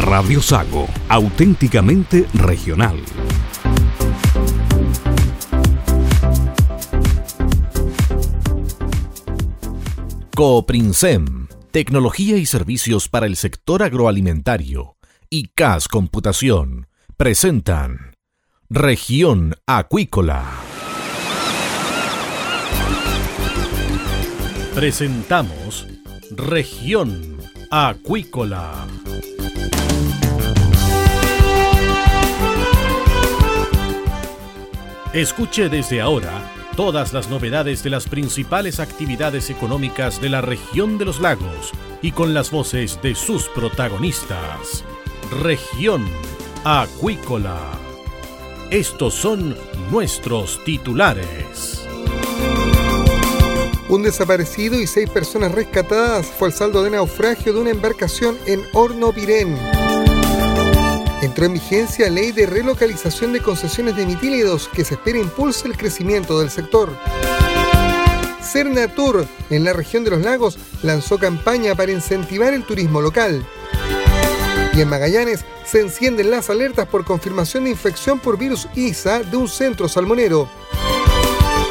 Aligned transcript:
Radio 0.00 0.40
Sago, 0.40 0.88
auténticamente 1.10 2.26
regional. 2.32 2.98
Cooprinsem, 10.34 11.48
tecnología 11.70 12.38
y 12.38 12.46
servicios 12.46 13.10
para 13.10 13.26
el 13.26 13.36
sector 13.36 13.82
agroalimentario, 13.82 14.96
y 15.28 15.48
CAS 15.48 15.86
Computación, 15.86 16.88
presentan 17.18 18.16
Región 18.70 19.54
Acuícola. 19.66 20.44
Presentamos 24.74 25.86
Región 26.30 27.36
Acuícola. 27.70 28.86
Escuche 35.12 35.68
desde 35.68 36.00
ahora 36.00 36.52
todas 36.76 37.12
las 37.12 37.28
novedades 37.28 37.82
de 37.82 37.90
las 37.90 38.06
principales 38.06 38.78
actividades 38.78 39.50
económicas 39.50 40.20
de 40.20 40.28
la 40.28 40.40
región 40.40 40.98
de 40.98 41.04
los 41.04 41.20
lagos 41.20 41.72
y 42.00 42.12
con 42.12 42.32
las 42.32 42.52
voces 42.52 43.02
de 43.02 43.16
sus 43.16 43.48
protagonistas. 43.48 44.84
Región 45.42 46.06
Acuícola. 46.62 47.58
Estos 48.70 49.14
son 49.14 49.56
nuestros 49.90 50.62
titulares. 50.62 51.84
Un 53.88 54.04
desaparecido 54.04 54.80
y 54.80 54.86
seis 54.86 55.10
personas 55.10 55.50
rescatadas 55.50 56.26
fue 56.26 56.48
el 56.48 56.54
saldo 56.54 56.84
de 56.84 56.90
naufragio 56.90 57.52
de 57.52 57.60
una 57.60 57.70
embarcación 57.70 58.38
en 58.46 58.62
Horno 58.72 59.12
Pirén. 59.12 59.58
Entró 61.22 61.44
en 61.44 61.52
vigencia 61.52 62.08
ley 62.08 62.32
de 62.32 62.46
relocalización 62.46 63.34
de 63.34 63.42
concesiones 63.42 63.94
de 63.94 64.06
mitílidos 64.06 64.68
que 64.68 64.84
se 64.84 64.94
espera 64.94 65.18
impulse 65.18 65.68
el 65.68 65.76
crecimiento 65.76 66.40
del 66.40 66.50
sector. 66.50 66.96
Cernatur, 68.42 69.26
en 69.50 69.64
la 69.64 69.74
región 69.74 70.02
de 70.02 70.10
los 70.10 70.22
lagos, 70.22 70.58
lanzó 70.82 71.18
campaña 71.18 71.74
para 71.74 71.92
incentivar 71.92 72.54
el 72.54 72.64
turismo 72.64 73.02
local. 73.02 73.46
Y 74.72 74.80
en 74.80 74.88
Magallanes 74.88 75.44
se 75.66 75.80
encienden 75.80 76.30
las 76.30 76.48
alertas 76.48 76.88
por 76.88 77.04
confirmación 77.04 77.64
de 77.64 77.70
infección 77.70 78.18
por 78.18 78.38
virus 78.38 78.66
ISA 78.74 79.20
de 79.20 79.36
un 79.36 79.48
centro 79.48 79.88
salmonero. 79.88 80.48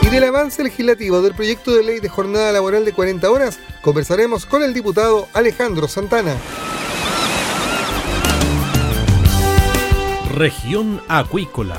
Y 0.02 0.10
del 0.10 0.26
avance 0.26 0.64
legislativo 0.64 1.22
del 1.24 1.34
proyecto 1.34 1.76
de 1.76 1.84
ley 1.84 2.00
de 2.00 2.08
jornada 2.08 2.52
laboral 2.52 2.86
de 2.86 2.94
40 2.94 3.30
horas, 3.30 3.58
conversaremos 3.82 4.46
con 4.46 4.62
el 4.62 4.74
diputado 4.74 5.28
Alejandro 5.34 5.88
Santana. 5.88 6.36
Región 10.40 11.02
Acuícola 11.10 11.76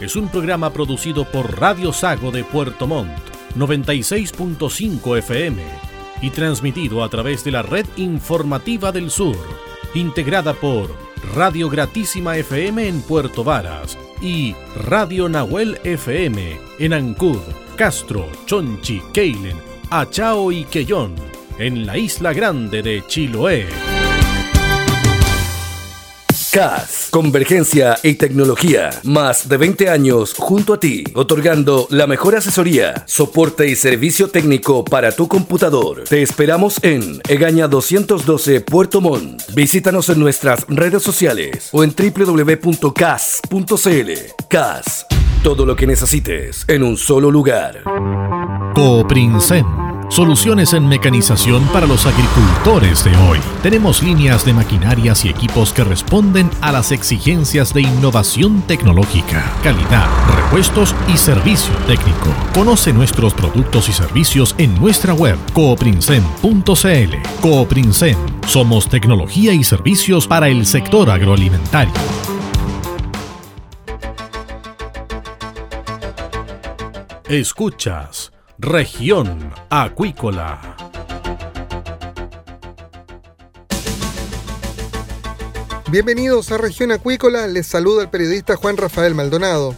es 0.00 0.14
un 0.14 0.28
programa 0.28 0.72
producido 0.72 1.24
por 1.24 1.58
Radio 1.58 1.92
Sago 1.92 2.30
de 2.30 2.44
Puerto 2.44 2.86
Montt, 2.86 3.18
96.5 3.56 5.18
FM, 5.18 5.60
y 6.22 6.30
transmitido 6.30 7.02
a 7.02 7.08
través 7.08 7.42
de 7.42 7.50
la 7.50 7.62
red 7.62 7.86
informativa 7.96 8.92
del 8.92 9.10
sur, 9.10 9.36
integrada 9.94 10.54
por 10.54 10.94
Radio 11.34 11.68
Gratísima 11.68 12.36
FM 12.36 12.86
en 12.86 13.02
Puerto 13.02 13.42
Varas 13.42 13.98
y 14.22 14.54
Radio 14.76 15.28
Nahuel 15.28 15.80
FM 15.82 16.56
en 16.78 16.92
Ancud, 16.92 17.40
Castro, 17.74 18.28
Chonchi, 18.46 19.02
Keilen, 19.12 19.56
Achao 19.90 20.52
y 20.52 20.62
Quellón, 20.66 21.16
en 21.58 21.84
la 21.84 21.98
isla 21.98 22.32
grande 22.32 22.80
de 22.80 23.04
Chiloé. 23.08 23.66
CAS, 26.52 27.08
Convergencia 27.10 27.98
y 28.02 28.14
Tecnología. 28.14 28.90
Más 29.02 29.48
de 29.48 29.56
20 29.56 29.90
años 29.90 30.34
junto 30.36 30.74
a 30.74 30.80
ti, 30.80 31.04
otorgando 31.14 31.86
la 31.90 32.06
mejor 32.06 32.36
asesoría, 32.36 33.04
soporte 33.06 33.68
y 33.68 33.76
servicio 33.76 34.28
técnico 34.28 34.84
para 34.84 35.12
tu 35.12 35.28
computador. 35.28 36.04
Te 36.08 36.22
esperamos 36.22 36.82
en 36.82 37.20
Egaña 37.28 37.68
212 37.68 38.62
Puerto 38.62 39.00
Montt. 39.00 39.42
Visítanos 39.54 40.08
en 40.08 40.20
nuestras 40.20 40.64
redes 40.68 41.02
sociales 41.02 41.68
o 41.72 41.84
en 41.84 41.94
www.cas.cl. 41.94 42.92
CAS, 44.48 45.06
todo 45.42 45.64
lo 45.66 45.76
que 45.76 45.86
necesites 45.86 46.64
en 46.68 46.82
un 46.82 46.96
solo 46.96 47.30
lugar. 47.30 47.82
Coprinsem 48.74 49.64
Soluciones 50.10 50.72
en 50.72 50.88
mecanización 50.88 51.64
para 51.64 51.86
los 51.86 52.06
agricultores 52.06 53.04
de 53.04 53.14
hoy. 53.16 53.38
Tenemos 53.62 54.02
líneas 54.02 54.42
de 54.44 54.54
maquinarias 54.54 55.24
y 55.24 55.28
equipos 55.28 55.74
que 55.74 55.84
responden 55.84 56.50
a 56.62 56.72
las 56.72 56.92
exigencias 56.92 57.74
de 57.74 57.82
innovación 57.82 58.62
tecnológica, 58.62 59.52
calidad, 59.62 60.08
repuestos 60.34 60.94
y 61.12 61.18
servicio 61.18 61.74
técnico. 61.86 62.34
Conoce 62.54 62.92
nuestros 62.94 63.34
productos 63.34 63.90
y 63.90 63.92
servicios 63.92 64.54
en 64.56 64.74
nuestra 64.80 65.12
web 65.12 65.36
cooprinsem.cl. 65.52 67.40
Cooprinsem. 67.42 68.16
Somos 68.46 68.88
tecnología 68.88 69.52
y 69.52 69.62
servicios 69.62 70.26
para 70.26 70.48
el 70.48 70.64
sector 70.64 71.10
agroalimentario. 71.10 71.92
Escuchas 77.28 78.32
Región 78.56 79.52
Acuícola. 79.68 80.74
Bienvenidos 85.90 86.50
a 86.52 86.56
Región 86.56 86.90
Acuícola, 86.90 87.46
les 87.46 87.66
saluda 87.66 88.00
el 88.00 88.08
periodista 88.08 88.56
Juan 88.56 88.78
Rafael 88.78 89.14
Maldonado. 89.14 89.74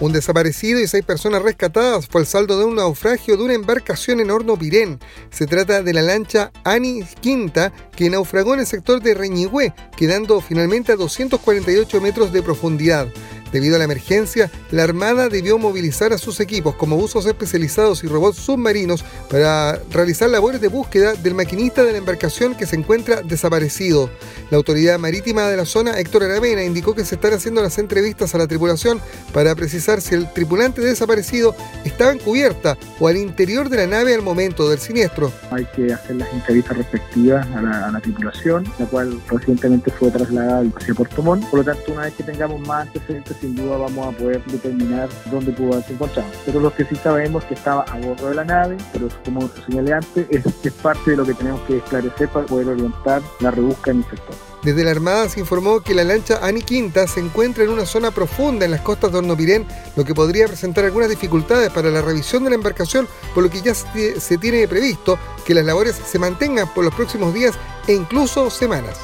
Un 0.00 0.12
desaparecido 0.12 0.80
y 0.80 0.86
seis 0.86 1.04
personas 1.04 1.42
rescatadas 1.42 2.08
fue 2.08 2.22
el 2.22 2.26
saldo 2.26 2.58
de 2.58 2.64
un 2.64 2.76
naufragio 2.76 3.36
de 3.36 3.44
una 3.44 3.52
embarcación 3.52 4.20
en 4.20 4.30
Horno 4.30 4.56
Pirén. 4.56 5.00
Se 5.30 5.46
trata 5.46 5.82
de 5.82 5.92
la 5.92 6.00
lancha 6.00 6.50
Ani 6.64 7.04
Quinta, 7.20 7.74
que 7.94 8.08
naufragó 8.08 8.54
en 8.54 8.60
el 8.60 8.66
sector 8.66 9.02
de 9.02 9.12
Reñigüe, 9.12 9.74
quedando 9.98 10.40
finalmente 10.40 10.92
a 10.92 10.96
248 10.96 12.00
metros 12.00 12.32
de 12.32 12.42
profundidad. 12.42 13.06
Debido 13.52 13.76
a 13.76 13.78
la 13.78 13.84
emergencia, 13.84 14.50
la 14.70 14.82
Armada 14.82 15.28
debió 15.28 15.58
movilizar 15.58 16.12
a 16.12 16.18
sus 16.18 16.40
equipos 16.40 16.74
como 16.74 16.96
buzos 16.96 17.26
especializados 17.26 18.02
y 18.02 18.06
robots 18.06 18.38
submarinos 18.38 19.04
para 19.30 19.78
realizar 19.90 20.30
labores 20.30 20.60
de 20.60 20.68
búsqueda 20.68 21.14
del 21.14 21.34
maquinista 21.34 21.84
de 21.84 21.92
la 21.92 21.98
embarcación 21.98 22.54
que 22.54 22.66
se 22.66 22.76
encuentra 22.76 23.22
desaparecido. 23.22 24.10
La 24.50 24.56
autoridad 24.56 24.98
marítima 24.98 25.48
de 25.48 25.56
la 25.56 25.66
zona, 25.66 25.98
Héctor 25.98 26.24
Aravena, 26.24 26.64
indicó 26.64 26.94
que 26.94 27.04
se 27.04 27.14
están 27.14 27.34
haciendo 27.34 27.62
las 27.62 27.78
entrevistas 27.78 28.34
a 28.34 28.38
la 28.38 28.46
tripulación 28.46 29.00
para 29.32 29.54
precisar 29.54 30.00
si 30.00 30.14
el 30.14 30.32
tripulante 30.32 30.80
desaparecido 30.80 31.54
estaba 31.84 32.12
en 32.12 32.18
cubierta 32.18 32.76
o 33.00 33.08
al 33.08 33.16
interior 33.16 33.68
de 33.68 33.78
la 33.78 33.86
nave 33.86 34.14
al 34.14 34.22
momento 34.22 34.68
del 34.68 34.78
siniestro. 34.78 35.32
Hay 35.50 35.66
que 35.76 35.92
hacer 35.92 36.16
las 36.16 36.32
entrevistas 36.32 36.76
respectivas 36.76 37.46
a 37.54 37.90
la, 37.90 38.00
tripulación, 38.00 38.64
la 38.78 38.86
cual 38.86 39.20
recientemente 39.28 39.90
fue 39.90 40.10
trasladada 40.10 40.64
hacia 40.76 40.94
Puerto 40.94 41.22
Montt. 41.22 41.44
Por 41.48 41.60
lo 41.60 41.64
tanto, 41.64 41.92
una 41.92 42.02
vez 42.02 42.14
que 42.14 42.22
tengamos 42.22 42.60
más 42.66 42.86
antecedentes, 42.86 43.36
sin 43.42 43.56
duda 43.56 43.76
vamos 43.76 44.14
a 44.14 44.16
poder 44.16 44.42
determinar 44.44 45.08
dónde 45.30 45.52
pudo 45.52 45.72
haberse 45.72 45.92
encontrado. 45.92 46.28
Pero 46.46 46.60
lo 46.60 46.72
que 46.72 46.84
sí 46.84 46.94
sabemos 46.94 47.44
que 47.44 47.54
estaba 47.54 47.82
a 47.82 47.98
bordo 47.98 48.28
de 48.28 48.36
la 48.36 48.44
nave, 48.44 48.76
pero 48.92 49.08
como 49.24 49.50
señalé 49.66 49.94
antes, 49.94 50.26
es, 50.30 50.46
es 50.64 50.72
parte 50.74 51.10
de 51.10 51.16
lo 51.16 51.26
que 51.26 51.34
tenemos 51.34 51.60
que 51.62 51.78
esclarecer 51.78 52.28
para 52.28 52.46
poder 52.46 52.68
orientar 52.68 53.20
la 53.40 53.50
rebusca 53.50 53.90
en 53.90 53.98
el 53.98 54.04
sector. 54.04 54.34
Desde 54.62 54.84
la 54.84 54.92
Armada 54.92 55.28
se 55.28 55.40
informó 55.40 55.80
que 55.80 55.92
la 55.92 56.04
lancha 56.04 56.38
Ani 56.40 56.62
Quinta 56.62 57.08
se 57.08 57.18
encuentra 57.18 57.64
en 57.64 57.70
una 57.70 57.84
zona 57.84 58.12
profunda 58.12 58.64
en 58.64 58.70
las 58.70 58.80
costas 58.80 59.10
de 59.10 59.18
Hornopirén, 59.18 59.66
lo 59.96 60.04
que 60.04 60.14
podría 60.14 60.46
presentar 60.46 60.84
algunas 60.84 61.10
dificultades 61.10 61.68
para 61.70 61.90
la 61.90 62.00
revisión 62.00 62.44
de 62.44 62.50
la 62.50 62.56
embarcación, 62.56 63.08
por 63.34 63.42
lo 63.42 63.50
que 63.50 63.60
ya 63.60 63.74
se 63.74 64.38
tiene 64.38 64.68
previsto 64.68 65.18
que 65.44 65.54
las 65.54 65.64
labores 65.64 65.96
se 65.96 66.18
mantengan 66.20 66.72
por 66.72 66.84
los 66.84 66.94
próximos 66.94 67.34
días 67.34 67.54
e 67.88 67.92
incluso 67.92 68.50
semanas. 68.50 69.00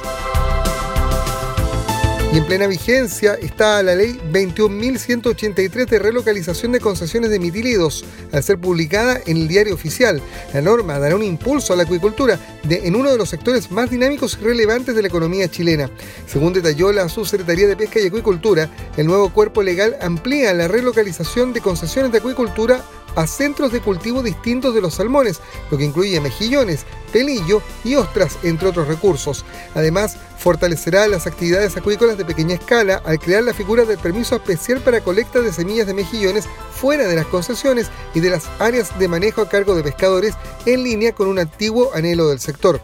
Y 2.31 2.37
en 2.37 2.45
plena 2.45 2.67
vigencia 2.67 3.33
está 3.41 3.81
la 3.81 3.95
ley 3.95 4.21
21.183 4.31 5.87
de 5.87 5.97
relocalización 5.97 6.71
de 6.71 6.79
concesiones 6.79 7.31
de 7.31 7.39
mitilidos, 7.39 8.05
al 8.31 8.43
ser 8.43 8.59
publicada 8.59 9.19
en 9.25 9.37
el 9.37 9.47
diario 9.47 9.73
oficial. 9.73 10.21
La 10.53 10.61
norma 10.61 10.99
dará 10.99 11.15
un 11.15 11.23
impulso 11.23 11.73
a 11.73 11.75
la 11.75 11.83
acuicultura 11.83 12.39
en 12.69 12.95
uno 12.95 13.09
de 13.09 13.17
los 13.17 13.29
sectores 13.29 13.71
más 13.71 13.89
dinámicos 13.89 14.37
y 14.39 14.43
relevantes 14.43 14.95
de 14.95 15.01
la 15.01 15.07
economía 15.07 15.49
chilena. 15.49 15.89
Según 16.27 16.53
detalló 16.53 16.91
la 16.91 17.09
Subsecretaría 17.09 17.65
de 17.65 17.75
Pesca 17.75 17.99
y 17.99 18.05
Acuicultura, 18.05 18.69
el 18.95 19.07
nuevo 19.07 19.33
cuerpo 19.33 19.63
legal 19.63 19.97
amplía 19.99 20.53
la 20.53 20.67
relocalización 20.67 21.51
de 21.51 21.61
concesiones 21.61 22.11
de 22.11 22.19
acuicultura 22.19 22.83
a 23.15 23.25
centros 23.25 23.71
de 23.71 23.81
cultivo 23.81 24.21
distintos 24.21 24.75
de 24.75 24.81
los 24.81 24.93
salmones, 24.93 25.39
lo 25.71 25.79
que 25.79 25.85
incluye 25.85 26.21
mejillones, 26.21 26.85
pelillo 27.11 27.63
y 27.83 27.95
ostras, 27.95 28.37
entre 28.43 28.67
otros 28.67 28.87
recursos. 28.87 29.45
Además, 29.73 30.17
fortalecerá 30.39 31.07
las 31.07 31.27
actividades 31.27 31.75
acuícolas 31.75 32.17
de 32.17 32.25
pequeña 32.25 32.55
escala 32.55 33.01
al 33.05 33.19
crear 33.19 33.43
la 33.43 33.53
figura 33.53 33.83
del 33.83 33.99
permiso 33.99 34.37
especial 34.37 34.79
para 34.79 35.01
colecta 35.01 35.41
de 35.41 35.51
semillas 35.51 35.85
de 35.85 35.93
mejillones 35.93 36.47
fuera 36.71 37.07
de 37.07 37.15
las 37.15 37.25
concesiones 37.25 37.91
y 38.13 38.21
de 38.21 38.29
las 38.29 38.45
áreas 38.57 38.97
de 38.97 39.07
manejo 39.09 39.41
a 39.41 39.49
cargo 39.49 39.75
de 39.75 39.83
pescadores 39.83 40.35
en 40.65 40.83
línea 40.83 41.13
con 41.13 41.27
un 41.27 41.39
antiguo 41.39 41.91
anhelo 41.93 42.29
del 42.29 42.39
sector. 42.39 42.81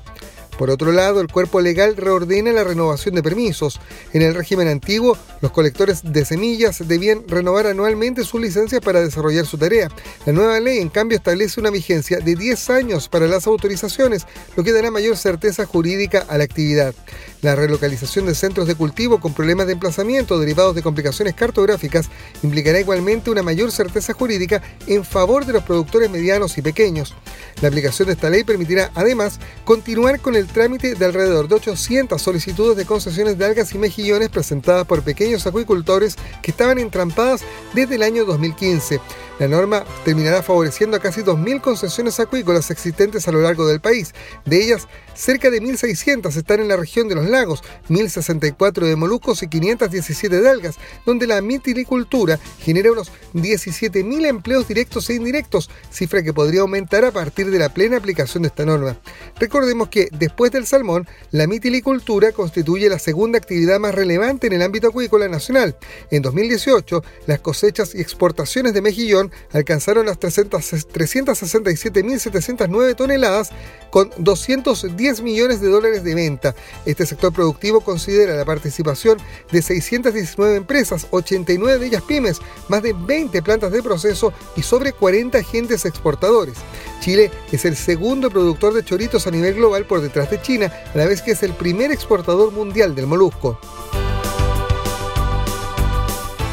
Por 0.57 0.69
otro 0.69 0.91
lado, 0.91 1.19
el 1.19 1.27
cuerpo 1.27 1.59
legal 1.59 1.97
reordena 1.97 2.53
la 2.53 2.63
renovación 2.63 3.15
de 3.15 3.23
permisos. 3.23 3.79
En 4.13 4.21
el 4.21 4.33
régimen 4.33 4.67
antiguo, 4.69 5.17
los 5.41 5.51
colectores 5.51 6.01
de 6.03 6.23
semillas 6.23 6.87
debían 6.87 7.27
renovar 7.27 7.67
anualmente 7.67 8.23
sus 8.23 8.39
licencias 8.39 8.81
para 8.81 9.01
desarrollar 9.01 9.45
su 9.45 9.57
tarea. 9.57 9.89
La 10.25 10.33
nueva 10.33 10.59
ley, 10.59 10.79
en 10.79 10.89
cambio, 10.89 11.17
establece 11.17 11.59
una 11.59 11.71
vigencia 11.71 12.19
de 12.19 12.35
10 12.35 12.69
años 12.69 13.09
para 13.09 13.27
las 13.27 13.47
autorizaciones, 13.47 14.25
lo 14.55 14.63
que 14.63 14.71
dará 14.71 14.91
mayor 14.91 15.17
certeza 15.17 15.65
jurídica 15.65 16.25
a 16.29 16.37
la 16.37 16.45
actividad. 16.45 16.95
La 17.41 17.55
relocalización 17.55 18.25
de 18.25 18.33
centros 18.33 18.67
de 18.67 18.75
cultivo 18.75 19.19
con 19.19 19.33
problemas 19.33 19.67
de 19.67 19.73
emplazamiento 19.73 20.39
derivados 20.39 20.73
de 20.73 20.81
complicaciones 20.81 21.35
cartográficas 21.35 22.09
implicará 22.43 22.79
igualmente 22.79 23.29
una 23.29 23.43
mayor 23.43 23.71
certeza 23.71 24.13
jurídica 24.13 24.61
en 24.87 25.03
favor 25.03 25.45
de 25.45 25.53
los 25.53 25.63
productores 25.63 26.09
medianos 26.09 26.57
y 26.57 26.61
pequeños. 26.61 27.13
La 27.61 27.69
aplicación 27.69 28.07
de 28.07 28.13
esta 28.13 28.29
ley 28.29 28.43
permitirá 28.43 28.91
además 28.95 29.39
continuar 29.63 30.19
con 30.19 30.35
el 30.35 30.47
trámite 30.47 30.95
de 30.95 31.05
alrededor 31.05 31.47
de 31.47 31.55
800 31.55 32.21
solicitudes 32.21 32.75
de 32.75 32.85
concesiones 32.85 33.37
de 33.37 33.45
algas 33.45 33.73
y 33.73 33.77
mejillones 33.77 34.29
presentadas 34.29 34.85
por 34.85 35.03
pequeños 35.03 35.47
acuicultores 35.47 36.17
que 36.41 36.51
estaban 36.51 36.79
entrampadas 36.79 37.43
desde 37.73 37.95
el 37.95 38.03
año 38.03 38.25
2015. 38.25 38.99
La 39.37 39.49
norma 39.49 39.83
terminará 40.05 40.41
favoreciendo 40.41 40.95
a 40.95 41.01
casi 41.01 41.21
2.000 41.21 41.59
concesiones 41.59 42.21
acuícolas 42.21 42.71
existentes 42.71 43.27
a 43.27 43.33
lo 43.33 43.41
largo 43.41 43.67
del 43.67 43.81
país. 43.81 44.13
De 44.45 44.63
ellas, 44.63 44.87
cerca 45.13 45.49
de 45.51 45.61
1.600 45.61 46.33
están 46.37 46.61
en 46.61 46.69
la 46.69 46.77
región 46.77 47.09
de 47.09 47.15
los 47.15 47.25
lagos, 47.25 47.61
1.064 47.89 48.85
de 48.85 48.95
moluscos 48.95 49.43
y 49.43 49.49
517 49.49 50.41
de 50.41 50.49
algas, 50.49 50.75
donde 51.05 51.27
la 51.27 51.41
mitilicultura 51.41 52.39
genera 52.59 52.93
unos 52.93 53.11
17.000 53.33 54.25
empleos 54.25 54.69
directos 54.69 55.09
e 55.09 55.15
indirectos, 55.15 55.69
cifra 55.91 56.23
que 56.23 56.33
podría 56.33 56.61
aumentar 56.61 57.03
a 57.03 57.11
partir 57.11 57.51
de 57.51 57.59
la 57.59 57.73
plena 57.73 57.97
aplicación 57.97 58.43
de 58.43 58.47
esta 58.47 58.65
norma. 58.65 58.97
Recordemos 59.37 59.89
que 59.89 60.07
después 60.13 60.53
del 60.53 60.65
salmón, 60.65 61.07
la 61.31 61.45
mitilicultura 61.45 62.31
constituye 62.31 62.89
la 62.89 62.99
segunda 62.99 63.37
actividad 63.37 63.79
más 63.79 63.93
relevante 63.93 64.47
en 64.47 64.53
el 64.53 64.61
ámbito 64.61 64.87
acuícola 64.87 65.27
nacional. 65.27 65.75
En 66.09 66.21
2018, 66.21 67.03
las 67.27 67.39
cosechas 67.39 67.93
y 67.95 67.99
exportaciones 67.99 68.73
de 68.73 68.81
mejillón 68.81 69.24
alcanzaron 69.51 70.05
las 70.05 70.19
367.709 70.19 72.95
toneladas 72.95 73.49
con 73.91 74.11
210 74.17 75.21
millones 75.21 75.61
de 75.61 75.69
dólares 75.69 76.03
de 76.03 76.15
venta. 76.15 76.55
Este 76.85 77.05
sector 77.05 77.31
productivo 77.33 77.81
considera 77.81 78.35
la 78.35 78.45
participación 78.45 79.17
de 79.51 79.61
619 79.61 80.55
empresas, 80.55 81.07
89 81.11 81.79
de 81.79 81.85
ellas 81.85 82.03
pymes, 82.03 82.39
más 82.67 82.83
de 82.83 82.93
20 82.93 83.41
plantas 83.41 83.71
de 83.71 83.83
proceso 83.83 84.33
y 84.55 84.63
sobre 84.63 84.93
40 84.93 85.37
agentes 85.37 85.85
exportadores. 85.85 86.55
Chile 86.99 87.31
es 87.51 87.65
el 87.65 87.75
segundo 87.75 88.29
productor 88.29 88.73
de 88.73 88.83
choritos 88.83 89.27
a 89.27 89.31
nivel 89.31 89.55
global 89.55 89.85
por 89.85 90.01
detrás 90.01 90.29
de 90.29 90.41
China, 90.41 90.71
a 90.93 90.97
la 90.97 91.05
vez 91.05 91.21
que 91.21 91.31
es 91.31 91.43
el 91.43 91.53
primer 91.53 91.91
exportador 91.91 92.51
mundial 92.51 92.95
del 92.95 93.07
molusco. 93.07 93.59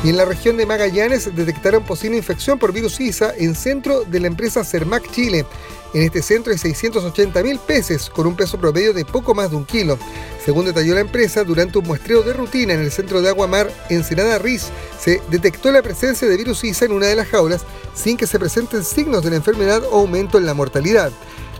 Y 0.04 0.08
en 0.08 0.16
la 0.16 0.24
región 0.24 0.56
de 0.56 0.66
Magallanes 0.66 1.34
detectaron 1.34 1.84
posible 1.84 2.16
infección 2.16 2.58
por 2.58 2.72
virus 2.72 2.98
ISA 2.98 3.32
en 3.36 3.54
centro 3.54 4.02
de 4.02 4.18
la 4.18 4.26
empresa 4.26 4.64
Cermac 4.64 5.08
Chile. 5.12 5.46
En 5.94 6.02
este 6.02 6.22
centro 6.22 6.52
hay 6.52 6.58
680.000 6.58 7.60
peces, 7.60 8.10
con 8.10 8.26
un 8.26 8.34
peso 8.34 8.58
promedio 8.58 8.92
de 8.92 9.04
poco 9.04 9.32
más 9.32 9.50
de 9.50 9.56
un 9.56 9.64
kilo. 9.64 9.98
Según 10.44 10.64
detalló 10.64 10.94
la 10.94 11.02
empresa, 11.02 11.44
durante 11.44 11.78
un 11.78 11.86
muestreo 11.86 12.22
de 12.22 12.32
rutina 12.32 12.74
en 12.74 12.80
el 12.80 12.90
centro 12.90 13.22
de 13.22 13.28
agua 13.28 13.46
mar 13.46 13.70
Ensenada 13.90 14.38
Riz, 14.38 14.70
se 14.98 15.22
detectó 15.30 15.70
la 15.70 15.82
presencia 15.82 16.26
de 16.26 16.36
virus 16.36 16.64
ISA 16.64 16.86
en 16.86 16.92
una 16.92 17.06
de 17.06 17.14
las 17.14 17.28
jaulas 17.28 17.62
sin 17.94 18.16
que 18.16 18.26
se 18.26 18.40
presenten 18.40 18.82
signos 18.82 19.22
de 19.22 19.30
la 19.30 19.36
enfermedad 19.36 19.84
o 19.84 20.00
aumento 20.00 20.36
en 20.36 20.46
la 20.46 20.54
mortalidad. 20.54 21.12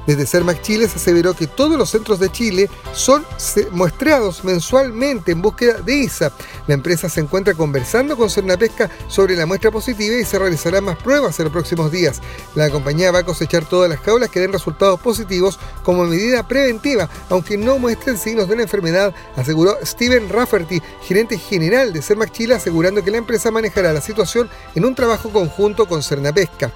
Desde 0.07 0.27
Cermac 0.27 0.61
Chile 0.63 0.89
se 0.89 0.97
aseveró 0.97 1.35
que 1.35 1.47
todos 1.47 1.79
los 1.79 1.91
centros 1.91 2.19
de 2.19 2.31
Chile 2.31 2.69
son 2.93 3.25
muestreados 3.71 4.45
mensualmente 4.45 5.33
en 5.33 5.43
búsqueda 5.43 5.75
de 5.75 5.95
ISA. 5.95 6.33
La 6.67 6.75
empresa 6.75 7.09
se 7.09 7.21
encuentra 7.21 7.55
conversando 7.55 8.17
con 8.17 8.29
Cernapesca 8.29 8.91
sobre 9.09 9.37
la 9.37 9.47
muestra 9.47 9.71
positiva 9.71 10.17
y 10.17 10.25
se 10.25 10.39
realizarán 10.39 10.85
más 10.85 10.97
pruebas 10.97 11.39
en 11.39 11.45
los 11.45 11.53
próximos 11.53 11.93
días. 11.93 12.21
La 12.55 12.71
compañía 12.71 13.13
va 13.13 13.21
a 13.21 13.25
cosechar 13.25 13.65
todas 13.65 13.89
las 13.89 14.01
jaulas 14.01 14.31
que 14.31 14.41
den 14.41 14.53
resultados 14.53 15.01
positivos 15.01 15.59
como 15.85 16.05
medida 16.05 16.47
preventiva, 16.47 17.09
aunque 17.29 17.57
no 17.57 17.79
muestren 17.79 18.19
signos 18.19 18.49
de 18.49 18.57
la 18.57 18.63
enfermedad, 18.63 19.15
aseguró 19.37 19.77
Steven 19.85 20.29
Rafferty, 20.29 20.83
gerente 21.03 21.39
general 21.39 21.93
de 21.93 22.03
Cermac 22.03 22.33
Chile, 22.33 22.55
asegurando 22.55 23.05
que 23.05 23.11
la 23.11 23.19
empresa 23.19 23.51
manejará 23.51 23.93
la 23.93 24.01
situación 24.01 24.49
en 24.75 24.85
un 24.85 24.95
trabajo 24.95 25.31
conjunto 25.31 25.87
con 25.87 26.03
Cernapesca. 26.03 26.73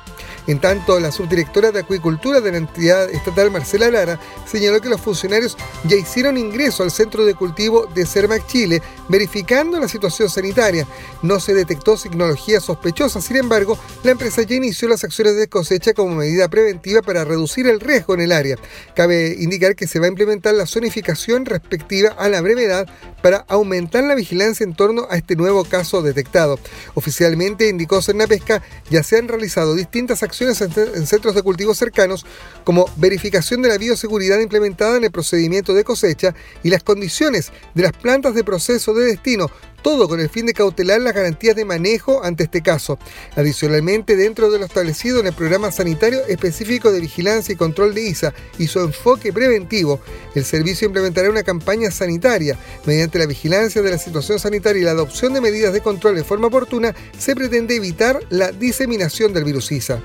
En 0.46 0.60
tanto, 0.60 1.00
la 1.00 1.10
subdirectora 1.10 1.72
de 1.72 1.80
Acuicultura 1.80 2.40
de 2.40 2.52
la 2.52 2.58
entidad 2.58 3.10
estatal, 3.10 3.50
Marcela 3.50 3.90
Lara, 3.90 4.20
señaló 4.46 4.80
que 4.80 4.88
los 4.88 5.00
funcionarios 5.00 5.56
ya 5.84 5.96
hicieron 5.96 6.38
ingreso 6.38 6.84
al 6.84 6.92
centro 6.92 7.24
de 7.24 7.34
cultivo 7.34 7.86
de 7.86 8.06
Cermac 8.06 8.46
Chile, 8.46 8.80
verificando 9.08 9.80
la 9.80 9.88
situación 9.88 10.30
sanitaria. 10.30 10.86
No 11.22 11.40
se 11.40 11.52
detectó 11.52 11.96
signología 11.96 12.60
sospechosa, 12.60 13.20
sin 13.20 13.38
embargo, 13.38 13.76
la 14.04 14.12
empresa 14.12 14.42
ya 14.42 14.54
inició 14.54 14.88
las 14.88 15.02
acciones 15.02 15.34
de 15.34 15.48
cosecha 15.48 15.94
como 15.94 16.14
medida 16.14 16.48
preventiva 16.48 17.02
para 17.02 17.24
reducir 17.24 17.66
el 17.66 17.80
riesgo 17.80 18.14
en 18.14 18.20
el 18.20 18.30
área. 18.30 18.56
Cabe 18.94 19.34
indicar 19.38 19.74
que 19.74 19.88
se 19.88 19.98
va 19.98 20.06
a 20.06 20.10
implementar 20.10 20.54
la 20.54 20.66
zonificación 20.66 21.44
respectiva 21.44 22.10
a 22.10 22.28
la 22.28 22.40
brevedad 22.40 22.86
para 23.20 23.44
aumentar 23.48 24.04
la 24.04 24.14
vigilancia 24.14 24.62
en 24.62 24.76
torno 24.76 25.08
a 25.10 25.16
este 25.16 25.34
nuevo 25.34 25.64
caso 25.64 26.02
detectado. 26.02 26.60
Oficialmente, 26.94 27.68
indicó 27.68 28.00
Cernapesca, 28.00 28.62
ya 28.90 29.02
se 29.02 29.18
han 29.18 29.26
realizado 29.26 29.74
distintas 29.74 30.22
acciones 30.22 30.35
en 30.44 31.06
centros 31.06 31.34
de 31.34 31.42
cultivo 31.42 31.74
cercanos, 31.74 32.26
como 32.64 32.90
verificación 32.96 33.62
de 33.62 33.68
la 33.68 33.78
bioseguridad 33.78 34.38
implementada 34.40 34.96
en 34.96 35.04
el 35.04 35.10
procedimiento 35.10 35.74
de 35.74 35.84
cosecha 35.84 36.34
y 36.62 36.70
las 36.70 36.82
condiciones 36.82 37.52
de 37.74 37.82
las 37.82 37.92
plantas 37.92 38.34
de 38.34 38.44
proceso 38.44 38.94
de 38.94 39.06
destino, 39.06 39.50
todo 39.82 40.08
con 40.08 40.18
el 40.18 40.28
fin 40.28 40.46
de 40.46 40.52
cautelar 40.52 41.00
las 41.00 41.14
garantías 41.14 41.54
de 41.54 41.64
manejo 41.64 42.24
ante 42.24 42.42
este 42.42 42.60
caso. 42.60 42.98
Adicionalmente, 43.36 44.16
dentro 44.16 44.50
de 44.50 44.58
lo 44.58 44.64
establecido 44.64 45.20
en 45.20 45.28
el 45.28 45.32
programa 45.32 45.70
sanitario 45.70 46.26
específico 46.26 46.90
de 46.90 46.98
vigilancia 47.00 47.52
y 47.52 47.56
control 47.56 47.94
de 47.94 48.02
ISA 48.02 48.34
y 48.58 48.66
su 48.66 48.80
enfoque 48.80 49.32
preventivo, 49.32 50.00
el 50.34 50.44
servicio 50.44 50.86
implementará 50.86 51.30
una 51.30 51.44
campaña 51.44 51.92
sanitaria. 51.92 52.58
Mediante 52.84 53.20
la 53.20 53.26
vigilancia 53.26 53.80
de 53.80 53.92
la 53.92 53.98
situación 53.98 54.40
sanitaria 54.40 54.82
y 54.82 54.84
la 54.84 54.90
adopción 54.90 55.32
de 55.34 55.40
medidas 55.40 55.72
de 55.72 55.80
control 55.80 56.16
de 56.16 56.24
forma 56.24 56.48
oportuna, 56.48 56.92
se 57.16 57.36
pretende 57.36 57.76
evitar 57.76 58.18
la 58.28 58.50
diseminación 58.50 59.32
del 59.32 59.44
virus 59.44 59.70
ISA. 59.70 60.02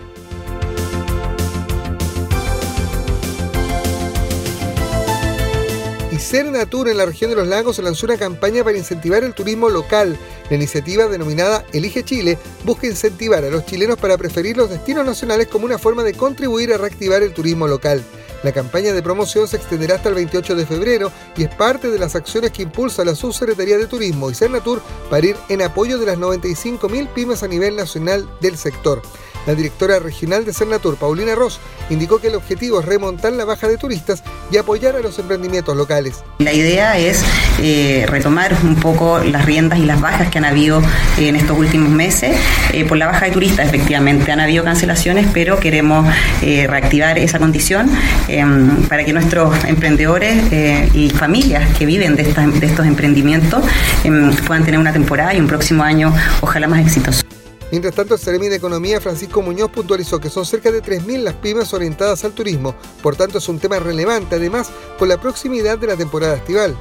Cernatur 6.21 6.87
en 6.87 6.97
la 6.97 7.05
región 7.05 7.31
de 7.31 7.35
los 7.35 7.47
lagos 7.47 7.79
lanzó 7.79 8.05
una 8.05 8.17
campaña 8.17 8.63
para 8.63 8.77
incentivar 8.77 9.23
el 9.23 9.33
turismo 9.33 9.69
local. 9.69 10.17
La 10.49 10.55
iniciativa 10.55 11.07
denominada 11.07 11.65
Elige 11.73 12.03
Chile 12.03 12.37
busca 12.63 12.87
incentivar 12.87 13.43
a 13.43 13.49
los 13.49 13.65
chilenos 13.65 13.97
para 13.97 14.17
preferir 14.17 14.55
los 14.55 14.69
destinos 14.69 15.05
nacionales 15.05 15.47
como 15.47 15.65
una 15.65 15.79
forma 15.79 16.03
de 16.03 16.13
contribuir 16.13 16.73
a 16.73 16.77
reactivar 16.77 17.23
el 17.23 17.33
turismo 17.33 17.67
local. 17.67 18.03
La 18.43 18.51
campaña 18.51 18.93
de 18.93 19.03
promoción 19.03 19.47
se 19.47 19.57
extenderá 19.57 19.95
hasta 19.95 20.09
el 20.09 20.15
28 20.15 20.55
de 20.55 20.65
febrero 20.65 21.11
y 21.35 21.43
es 21.43 21.53
parte 21.53 21.89
de 21.89 21.99
las 21.99 22.15
acciones 22.15 22.51
que 22.51 22.63
impulsa 22.63 23.03
la 23.03 23.15
Subsecretaría 23.15 23.77
de 23.77 23.87
Turismo 23.87 24.31
y 24.31 24.35
Cernatur 24.35 24.81
para 25.09 25.25
ir 25.25 25.35
en 25.49 25.61
apoyo 25.61 25.97
de 25.97 26.05
las 26.05 26.17
95.000 26.17 27.07
pymes 27.13 27.43
a 27.43 27.47
nivel 27.47 27.75
nacional 27.75 28.27
del 28.41 28.57
sector. 28.57 29.01
La 29.47 29.55
directora 29.55 29.99
regional 29.99 30.45
de 30.45 30.53
Cernatur, 30.53 30.97
Paulina 30.97 31.33
Ross, 31.33 31.59
indicó 31.89 32.19
que 32.19 32.27
el 32.27 32.35
objetivo 32.35 32.79
es 32.79 32.85
remontar 32.85 33.33
la 33.33 33.43
baja 33.43 33.67
de 33.67 33.77
turistas 33.77 34.23
y 34.51 34.57
apoyar 34.57 34.95
a 34.95 34.99
los 34.99 35.17
emprendimientos 35.17 35.75
locales. 35.75 36.23
La 36.39 36.53
idea 36.53 36.97
es 36.97 37.23
eh, 37.59 38.05
retomar 38.07 38.55
un 38.63 38.75
poco 38.75 39.19
las 39.19 39.45
riendas 39.45 39.79
y 39.79 39.85
las 39.85 39.99
bajas 39.99 40.29
que 40.29 40.37
han 40.37 40.45
habido 40.45 40.81
eh, 41.17 41.29
en 41.29 41.35
estos 41.35 41.57
últimos 41.57 41.89
meses. 41.89 42.37
Eh, 42.73 42.85
por 42.85 42.97
la 42.97 43.07
baja 43.07 43.25
de 43.25 43.31
turistas, 43.31 43.67
efectivamente, 43.67 44.31
han 44.31 44.39
habido 44.39 44.63
cancelaciones, 44.63 45.27
pero 45.33 45.59
queremos 45.59 46.05
reactivar 46.41 47.17
esa 47.17 47.39
condición 47.39 47.89
em, 48.27 48.83
para 48.87 49.03
que 49.03 49.13
nuestros 49.13 49.63
emprendedores 49.65 50.51
y 50.93 51.09
familias 51.09 51.75
que 51.77 51.85
viven 51.85 52.15
de, 52.15 52.23
estos 52.23 52.85
emprendimientos 52.85 53.63
em, 54.03 54.33
puedan 54.47 54.65
tener 54.65 54.79
una 54.79 54.93
temporada 54.93 55.33
y 55.33 55.39
un 55.39 55.47
próximo 55.47 55.83
año 55.83 56.13
ojalá 56.41 56.67
más 56.67 56.81
exitoso. 56.81 57.30
Mientras 57.71 57.95
tanto, 57.95 58.15
el 58.15 58.19
Ceremi 58.19 58.49
de 58.49 58.57
Economía 58.57 58.99
Francisco 58.99 59.41
Muñoz 59.41 59.71
puntualizó 59.71 60.19
que 60.19 60.29
son 60.29 60.45
cerca 60.45 60.71
de 60.71 60.83
3.000 60.83 61.23
las 61.23 61.35
pymes 61.35 61.73
orientadas 61.73 62.25
al 62.25 62.33
turismo, 62.33 62.75
por 63.01 63.15
tanto 63.15 63.37
es 63.37 63.47
un 63.47 63.59
tema 63.59 63.79
relevante, 63.79 64.35
además 64.35 64.71
con 64.99 65.07
la 65.07 65.17
proximidad 65.17 65.77
de 65.77 65.87
la 65.87 65.95
temporada 65.95 66.35
estival. 66.35 66.75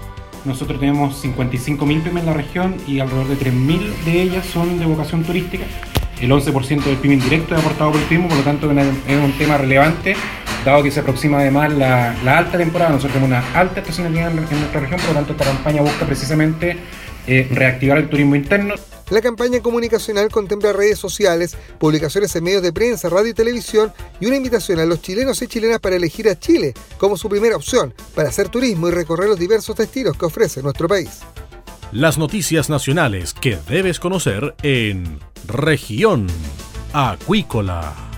Nosotros 0.45 0.81
tenemos 0.81 1.25
55.000 1.25 2.03
pymes 2.03 2.23
en 2.23 2.27
la 2.27 2.33
región 2.33 2.77
y 2.89 2.99
alrededor 2.99 3.29
de 3.29 3.39
3.000 3.39 4.05
de 4.05 4.23
ellas 4.23 4.47
son 4.47 4.81
de 4.81 4.87
vocación 4.87 5.23
turística. 5.23 5.65
El 6.21 6.33
11% 6.33 6.83
del 6.83 6.97
PIB 6.97 7.13
indirecto 7.13 7.55
es 7.55 7.61
aportado 7.61 7.93
por 7.93 8.01
el 8.01 8.07
turismo, 8.07 8.29
por 8.29 8.39
lo 8.39 8.43
tanto 8.43 8.71
es 8.71 9.25
un 9.25 9.39
tema 9.39 9.59
relevante, 9.59 10.17
dado 10.65 10.83
que 10.83 10.91
se 10.91 11.01
aproxima 11.01 11.39
además 11.39 11.73
la, 11.73 12.11
alta 12.37 12.59
temporada. 12.59 12.91
Nosotros 12.91 13.15
tenemos 13.15 13.31
una 13.31 13.59
alta 13.59 13.81
estacionalidad 13.81 14.31
en, 14.31 14.37
nuestra 14.37 14.81
región, 14.81 14.99
por 15.01 15.11
lo 15.11 15.15
tanto 15.15 15.33
esta 15.33 15.45
campaña 15.45 15.83
busca 15.83 16.05
precisamente 16.05 16.77
eh, 17.27 17.49
reactivar 17.53 17.99
el 17.99 18.09
turismo 18.09 18.35
interno. 18.35 18.75
La 19.11 19.21
campaña 19.21 19.61
comunicacional 19.61 20.31
contempla 20.31 20.73
redes 20.73 20.99
sociales, 20.99 21.57
publicaciones 21.79 22.35
en 22.37 22.45
medios 22.45 22.63
de 22.63 22.73
prensa, 22.73 23.09
radio 23.09 23.31
y 23.31 23.35
televisión 23.35 23.93
y 24.21 24.27
una 24.27 24.37
invitación 24.37 24.79
a 24.79 24.87
los 24.87 25.03
chilenos 25.03 25.43
y 25.43 25.49
chilenas 25.49 25.81
para 25.81 25.97
elegir 25.97 26.29
a 26.29 26.39
Chile 26.39 26.75
como 26.97 27.17
su 27.17 27.29
primera 27.29 27.57
opción 27.57 27.93
para 28.15 28.29
hacer 28.29 28.49
turismo 28.49 28.87
y 28.87 28.93
recorrer 28.93 29.29
los 29.29 29.39
diversos 29.39 29.75
destinos 29.75 30.17
que 30.17 30.27
ofrece 30.27 30.63
nuestro 30.63 30.87
país. 30.87 31.21
Las 31.91 32.19
noticias 32.19 32.71
nacionales 32.71 33.35
que 33.35 33.59
debes 33.69 33.99
conocer 33.99 34.55
en 34.63 35.19
región 35.49 36.29
acuícola. 36.93 38.11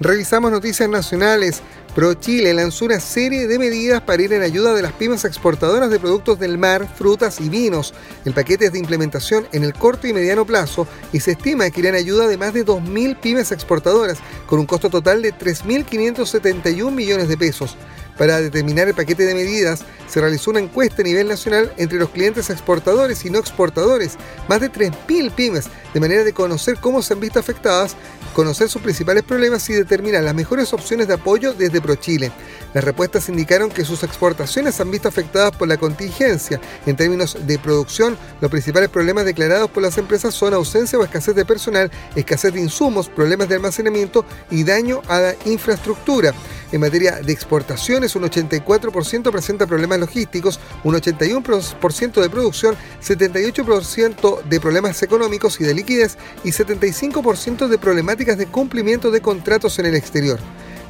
Revisamos 0.00 0.52
noticias 0.52 0.88
nacionales. 0.88 1.62
ProChile 1.94 2.54
lanzó 2.54 2.84
una 2.84 3.00
serie 3.00 3.46
de 3.46 3.58
medidas 3.58 4.00
para 4.02 4.22
ir 4.22 4.32
en 4.32 4.42
ayuda 4.42 4.74
de 4.74 4.82
las 4.82 4.92
pymes 4.92 5.24
exportadoras 5.24 5.90
de 5.90 5.98
productos 5.98 6.38
del 6.38 6.58
mar, 6.58 6.86
frutas 6.96 7.40
y 7.40 7.48
vinos. 7.48 7.94
El 8.24 8.34
paquete 8.34 8.66
es 8.66 8.72
de 8.72 8.78
implementación 8.78 9.46
en 9.52 9.64
el 9.64 9.74
corto 9.74 10.06
y 10.06 10.12
mediano 10.12 10.44
plazo 10.44 10.86
y 11.12 11.20
se 11.20 11.32
estima 11.32 11.70
que 11.70 11.80
irá 11.80 11.88
en 11.88 11.96
ayuda 11.96 12.28
de 12.28 12.36
más 12.36 12.52
de 12.52 12.64
2.000 12.64 13.20
pymes 13.20 13.52
exportadoras, 13.52 14.18
con 14.46 14.60
un 14.60 14.66
costo 14.66 14.90
total 14.90 15.22
de 15.22 15.34
3.571 15.34 16.90
millones 16.90 17.28
de 17.28 17.36
pesos. 17.36 17.76
Para 18.18 18.40
determinar 18.40 18.88
el 18.88 18.94
paquete 18.94 19.24
de 19.24 19.34
medidas, 19.34 19.84
se 20.08 20.20
realizó 20.20 20.50
una 20.50 20.58
encuesta 20.58 21.02
a 21.02 21.04
nivel 21.04 21.28
nacional 21.28 21.72
entre 21.76 21.98
los 21.98 22.10
clientes 22.10 22.50
exportadores 22.50 23.24
y 23.24 23.30
no 23.30 23.38
exportadores, 23.38 24.16
más 24.48 24.60
de 24.60 24.72
3.000 24.72 25.30
pymes, 25.30 25.66
de 25.94 26.00
manera 26.00 26.24
de 26.24 26.32
conocer 26.32 26.78
cómo 26.80 27.00
se 27.00 27.14
han 27.14 27.20
visto 27.20 27.38
afectadas, 27.38 27.94
conocer 28.34 28.68
sus 28.68 28.82
principales 28.82 29.22
problemas 29.22 29.68
y 29.70 29.74
determinar 29.74 30.24
las 30.24 30.34
mejores 30.34 30.72
opciones 30.72 31.06
de 31.06 31.14
apoyo 31.14 31.52
desde 31.52 31.80
ProChile. 31.80 32.32
Las 32.74 32.84
respuestas 32.84 33.28
indicaron 33.28 33.70
que 33.70 33.84
sus 33.84 34.02
exportaciones 34.02 34.74
se 34.74 34.82
han 34.82 34.90
visto 34.90 35.08
afectadas 35.08 35.56
por 35.56 35.68
la 35.68 35.76
contingencia. 35.76 36.60
En 36.86 36.96
términos 36.96 37.36
de 37.46 37.58
producción, 37.58 38.18
los 38.40 38.50
principales 38.50 38.88
problemas 38.88 39.24
declarados 39.24 39.70
por 39.70 39.82
las 39.82 39.96
empresas 39.96 40.34
son 40.34 40.54
ausencia 40.54 40.98
o 40.98 41.04
escasez 41.04 41.34
de 41.34 41.44
personal, 41.44 41.90
escasez 42.16 42.52
de 42.52 42.60
insumos, 42.60 43.08
problemas 43.08 43.48
de 43.48 43.54
almacenamiento 43.54 44.24
y 44.50 44.64
daño 44.64 45.02
a 45.08 45.20
la 45.20 45.36
infraestructura. 45.44 46.34
En 46.70 46.82
materia 46.82 47.20
de 47.22 47.32
exportaciones, 47.32 48.14
un 48.14 48.24
84% 48.24 49.30
presenta 49.32 49.66
problemas 49.66 50.00
logísticos, 50.00 50.60
un 50.84 50.94
81% 50.94 52.20
de 52.20 52.28
producción, 52.28 52.76
78% 53.02 54.42
de 54.42 54.60
problemas 54.60 55.02
económicos 55.02 55.58
y 55.62 55.64
de 55.64 55.72
liquidez 55.72 56.18
y 56.44 56.50
75% 56.50 57.68
de 57.68 57.78
problemáticas 57.78 58.36
de 58.36 58.46
cumplimiento 58.46 59.10
de 59.10 59.22
contratos 59.22 59.78
en 59.78 59.86
el 59.86 59.94
exterior. 59.94 60.38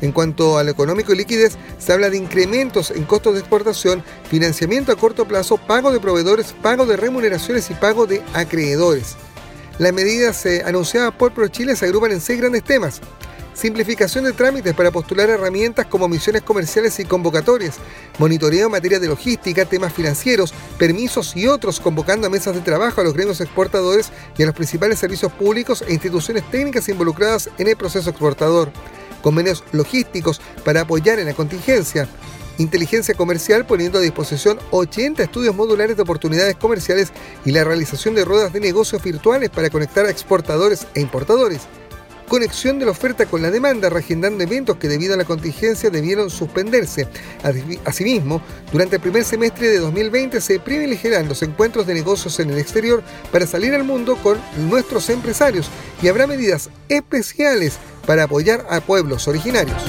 En 0.01 0.11
cuanto 0.11 0.59
a 0.59 0.65
lo 0.65 0.71
económico 0.71 1.13
y 1.13 1.17
liquidez, 1.17 1.57
se 1.79 1.93
habla 1.93 2.11
de 2.11 2.17
incrementos 2.17 2.91
en 2.91 3.05
costos 3.05 3.35
de 3.35 3.41
exportación, 3.41 4.03
financiamiento 4.29 4.91
a 4.91 4.97
corto 4.97 5.27
plazo, 5.27 5.59
pago 5.59 5.93
de 5.93 6.01
proveedores, 6.01 6.55
pago 6.61 6.87
de 6.87 6.97
remuneraciones 6.97 7.71
y 7.71 7.75
pago 7.75 8.07
de 8.07 8.21
acreedores. 8.35 9.17
Las 9.79 9.93
medidas 9.93 10.45
anunciadas 10.65 11.15
por 11.15 11.33
ProChile 11.33 11.77
se 11.77 11.85
agrupan 11.85 12.11
en 12.11 12.21
seis 12.21 12.41
grandes 12.41 12.65
temas 12.65 13.01
simplificación 13.59 14.25
de 14.25 14.33
trámites 14.33 14.73
para 14.73 14.93
postular 14.93 15.29
herramientas 15.29 15.87
como 15.87 16.07
misiones 16.07 16.43
comerciales 16.43 17.01
y 17.01 17.05
convocatorias, 17.05 17.79
monitoreo 18.19 18.67
en 18.67 18.73
materia 18.73 19.01
de 19.01 19.09
logística, 19.09 19.65
temas 19.65 19.93
financieros, 19.93 20.55
permisos 20.79 21.37
y 21.37 21.49
otros, 21.49 21.81
convocando 21.81 22.29
a 22.29 22.31
mesas 22.31 22.55
de 22.55 22.61
trabajo 22.61 23.01
a 23.01 23.05
los 23.05 23.15
gremios 23.15 23.41
exportadores 23.41 24.13
y 24.37 24.45
a 24.45 24.47
los 24.47 24.55
principales 24.55 25.01
servicios 25.01 25.33
públicos 25.33 25.83
e 25.87 25.93
instituciones 25.93 26.49
técnicas 26.53 26.89
involucradas 26.89 27.51
en 27.59 27.67
el 27.67 27.77
proceso 27.77 28.11
exportador, 28.11 28.71
convenios 29.23 29.65
logísticos 29.73 30.41
para 30.65 30.83
apoyar 30.83 31.19
en 31.19 31.27
la 31.27 31.35
contingencia, 31.35 32.09
inteligencia 32.59 33.15
comercial 33.15 33.67
poniendo 33.67 33.99
a 33.99 34.03
disposición 34.03 34.61
80 34.71 35.25
estudios 35.25 35.57
modulares 35.57 35.97
de 35.97 36.03
oportunidades 36.05 36.55
comerciales 36.55 37.09
y 37.45 37.51
la 37.51 37.65
realización 37.65 38.15
de 38.15 38.25
ruedas 38.25 38.53
de 38.53 38.61
negocios 38.61 39.03
virtuales 39.03 39.51
para 39.51 39.69
conectar 39.69 40.07
a 40.07 40.11
exportadores 40.11 40.87
e 40.95 41.01
importadores 41.01 41.63
conexión 42.29 42.79
de 42.79 42.85
la 42.85 42.93
oferta 42.93 43.27
con 43.27 43.43
la 43.43 43.51
demanda, 43.51 43.91
reagendando 43.91 44.45
eventos 44.45 44.77
que 44.77 44.89
debido 44.89 45.15
a 45.15 45.17
la 45.17 45.25
contingencia 45.25 45.91
debieron 45.91 46.31
suspenderse. 46.31 47.09
Asimismo, 47.85 48.41
durante 48.73 48.97
el 48.97 49.03
primer 49.03 49.25
semestre 49.25 49.69
de 49.69 49.79
2020 49.79 50.41
se 50.41 50.61
privilegiarán 50.61 51.29
los 51.29 51.43
encuentros 51.43 51.87
de 51.87 51.95
negocios 51.95 52.39
en 52.41 52.51
el 52.51 52.59
exterior 52.59 53.03
para 53.33 53.47
salir 53.47 53.75
al 53.75 53.85
mundo 53.85 54.17
con 54.23 54.39
nuestros 54.69 55.11
empresarios 55.11 55.69
y 56.03 56.09
habrá 56.09 56.27
medidas 56.27 56.71
especiales 56.89 57.79
para 58.07 58.25
apoyar 58.25 58.67
a 58.71 58.81
pueblos 58.81 59.27
originarios. 59.29 59.83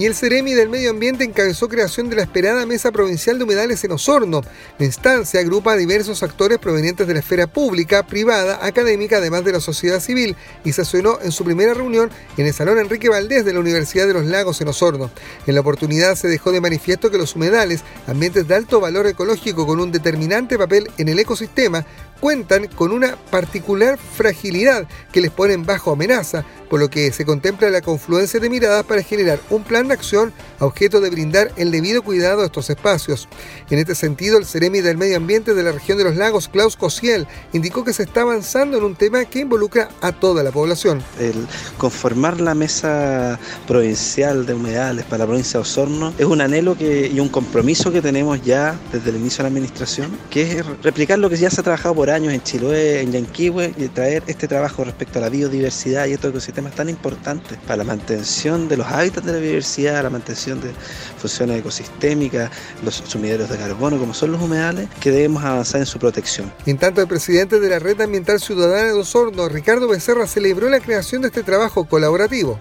Y 0.00 0.06
el 0.06 0.14
Ceremi 0.14 0.54
del 0.54 0.70
Medio 0.70 0.88
Ambiente 0.88 1.24
encabezó 1.24 1.68
creación 1.68 2.08
de 2.08 2.16
la 2.16 2.22
esperada 2.22 2.64
Mesa 2.64 2.90
Provincial 2.90 3.36
de 3.36 3.44
Humedales 3.44 3.84
en 3.84 3.92
Osorno. 3.92 4.40
La 4.78 4.86
instancia 4.86 5.40
agrupa 5.40 5.72
a 5.72 5.76
diversos 5.76 6.22
actores 6.22 6.56
provenientes 6.56 7.06
de 7.06 7.12
la 7.12 7.20
esfera 7.20 7.46
pública, 7.46 8.06
privada, 8.06 8.64
académica, 8.64 9.18
además 9.18 9.44
de 9.44 9.52
la 9.52 9.60
sociedad 9.60 10.00
civil, 10.00 10.36
y 10.64 10.72
se 10.72 10.80
asunó 10.80 11.18
en 11.20 11.32
su 11.32 11.44
primera 11.44 11.74
reunión 11.74 12.10
en 12.38 12.46
el 12.46 12.54
Salón 12.54 12.78
Enrique 12.78 13.10
Valdés 13.10 13.44
de 13.44 13.52
la 13.52 13.60
Universidad 13.60 14.06
de 14.06 14.14
los 14.14 14.24
Lagos 14.24 14.62
en 14.62 14.68
Osorno. 14.68 15.10
En 15.46 15.54
la 15.54 15.60
oportunidad 15.60 16.14
se 16.14 16.28
dejó 16.28 16.50
de 16.50 16.62
manifiesto 16.62 17.10
que 17.10 17.18
los 17.18 17.36
humedales, 17.36 17.82
ambientes 18.06 18.48
de 18.48 18.54
alto 18.54 18.80
valor 18.80 19.06
ecológico 19.06 19.66
con 19.66 19.80
un 19.80 19.92
determinante 19.92 20.56
papel 20.56 20.90
en 20.96 21.10
el 21.10 21.18
ecosistema, 21.18 21.84
cuentan 22.20 22.68
con 22.68 22.92
una 22.92 23.16
particular 23.16 23.98
fragilidad 23.98 24.86
que 25.12 25.20
les 25.20 25.30
pone 25.30 25.58
bajo 25.58 25.92
amenaza, 25.92 26.46
por 26.70 26.80
lo 26.80 26.88
que 26.88 27.12
se 27.12 27.26
contempla 27.26 27.68
la 27.68 27.82
confluencia 27.82 28.38
de 28.38 28.48
miradas 28.48 28.84
para 28.84 29.02
generar 29.02 29.40
un 29.50 29.64
plan 29.64 29.88
de 29.88 29.94
acción 29.94 30.32
a 30.60 30.66
objeto 30.66 31.00
de 31.00 31.10
brindar 31.10 31.50
el 31.56 31.72
debido 31.72 32.02
cuidado 32.02 32.42
a 32.42 32.46
estos 32.46 32.70
espacios. 32.70 33.28
En 33.70 33.78
este 33.80 33.96
sentido, 33.96 34.38
el 34.38 34.46
Ceremi 34.46 34.80
del 34.80 34.96
Medio 34.96 35.16
Ambiente 35.16 35.52
de 35.52 35.64
la 35.64 35.72
región 35.72 35.98
de 35.98 36.04
los 36.04 36.14
lagos, 36.14 36.48
Klaus 36.48 36.76
Cosiel, 36.76 37.26
indicó 37.52 37.84
que 37.84 37.92
se 37.92 38.04
está 38.04 38.22
avanzando 38.22 38.78
en 38.78 38.84
un 38.84 38.94
tema 38.94 39.24
que 39.24 39.40
involucra 39.40 39.88
a 40.00 40.12
toda 40.12 40.44
la 40.44 40.52
población. 40.52 41.02
El 41.18 41.34
conformar 41.76 42.40
la 42.40 42.54
mesa 42.54 43.40
provincial 43.66 44.46
de 44.46 44.54
humedales 44.54 45.04
para 45.06 45.18
la 45.18 45.26
provincia 45.26 45.58
de 45.58 45.62
Osorno 45.62 46.14
es 46.18 46.24
un 46.24 46.40
anhelo 46.40 46.78
que, 46.78 47.08
y 47.08 47.18
un 47.18 47.28
compromiso 47.28 47.90
que 47.90 48.00
tenemos 48.00 48.40
ya 48.42 48.78
desde 48.92 49.10
el 49.10 49.16
inicio 49.16 49.38
de 49.38 49.42
la 49.42 49.48
administración, 49.48 50.16
que 50.30 50.58
es 50.58 50.66
replicar 50.82 51.18
lo 51.18 51.28
que 51.28 51.36
ya 51.36 51.50
se 51.50 51.60
ha 51.62 51.64
trabajado 51.64 51.96
por 51.96 52.10
años 52.10 52.32
en 52.32 52.40
Chiloé, 52.40 53.00
en 53.00 53.10
Yanquihue, 53.10 53.74
y 53.76 53.88
traer 53.88 54.22
este 54.28 54.46
trabajo 54.46 54.84
respecto 54.84 55.18
a 55.18 55.22
la 55.22 55.28
biodiversidad 55.28 56.06
y 56.06 56.12
estos 56.12 56.30
ecosistemas 56.30 56.59
tan 56.68 56.88
importantes 56.88 57.56
para 57.66 57.78
la 57.78 57.84
mantención 57.84 58.68
de 58.68 58.76
los 58.76 58.86
hábitats 58.86 59.26
de 59.26 59.32
la 59.32 59.38
biodiversidad, 59.38 60.02
la 60.02 60.10
mantención 60.10 60.60
de 60.60 60.70
funciones 61.18 61.60
ecosistémicas, 61.60 62.50
los 62.84 62.96
sumideros 62.96 63.48
de 63.48 63.56
carbono, 63.56 63.98
como 63.98 64.12
son 64.12 64.32
los 64.32 64.42
humedales, 64.42 64.88
que 65.00 65.10
debemos 65.10 65.42
avanzar 65.42 65.80
en 65.80 65.86
su 65.86 65.98
protección. 65.98 66.52
En 66.66 66.76
tanto, 66.76 67.00
el 67.00 67.08
presidente 67.08 67.58
de 67.58 67.70
la 67.70 67.78
Red 67.78 68.00
Ambiental 68.02 68.40
Ciudadana 68.40 68.88
de 68.88 68.92
Osorno, 68.92 69.48
Ricardo 69.48 69.88
Becerra, 69.88 70.26
celebró 70.26 70.68
la 70.68 70.80
creación 70.80 71.22
de 71.22 71.28
este 71.28 71.42
trabajo 71.42 71.84
colaborativo. 71.84 72.60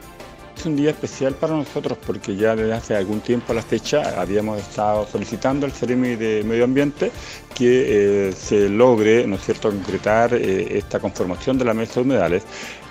Es 0.57 0.65
un 0.65 0.75
día 0.75 0.89
especial 0.89 1.35
para 1.35 1.55
nosotros 1.55 1.97
porque 2.05 2.35
ya 2.35 2.53
desde 2.53 2.73
hace 2.73 2.93
algún 2.93 3.21
tiempo 3.21 3.53
a 3.53 3.55
la 3.55 3.61
fecha 3.61 4.19
habíamos 4.19 4.59
estado 4.59 5.07
solicitando 5.09 5.65
al 5.65 5.71
CEREMI 5.71 6.17
de 6.17 6.43
Medio 6.43 6.65
Ambiente 6.65 7.13
que 7.59 8.29
eh, 8.29 8.31
se 8.31 8.69
logre, 8.69 9.27
¿no 9.27 9.35
es 9.35 9.43
cierto?, 9.43 9.69
concretar 9.69 10.33
eh, 10.33 10.77
esta 10.77 10.97
conformación 10.97 11.57
de 11.57 11.65
la 11.65 11.73
mesa 11.73 11.95
de 11.95 12.01
humedales, 12.01 12.43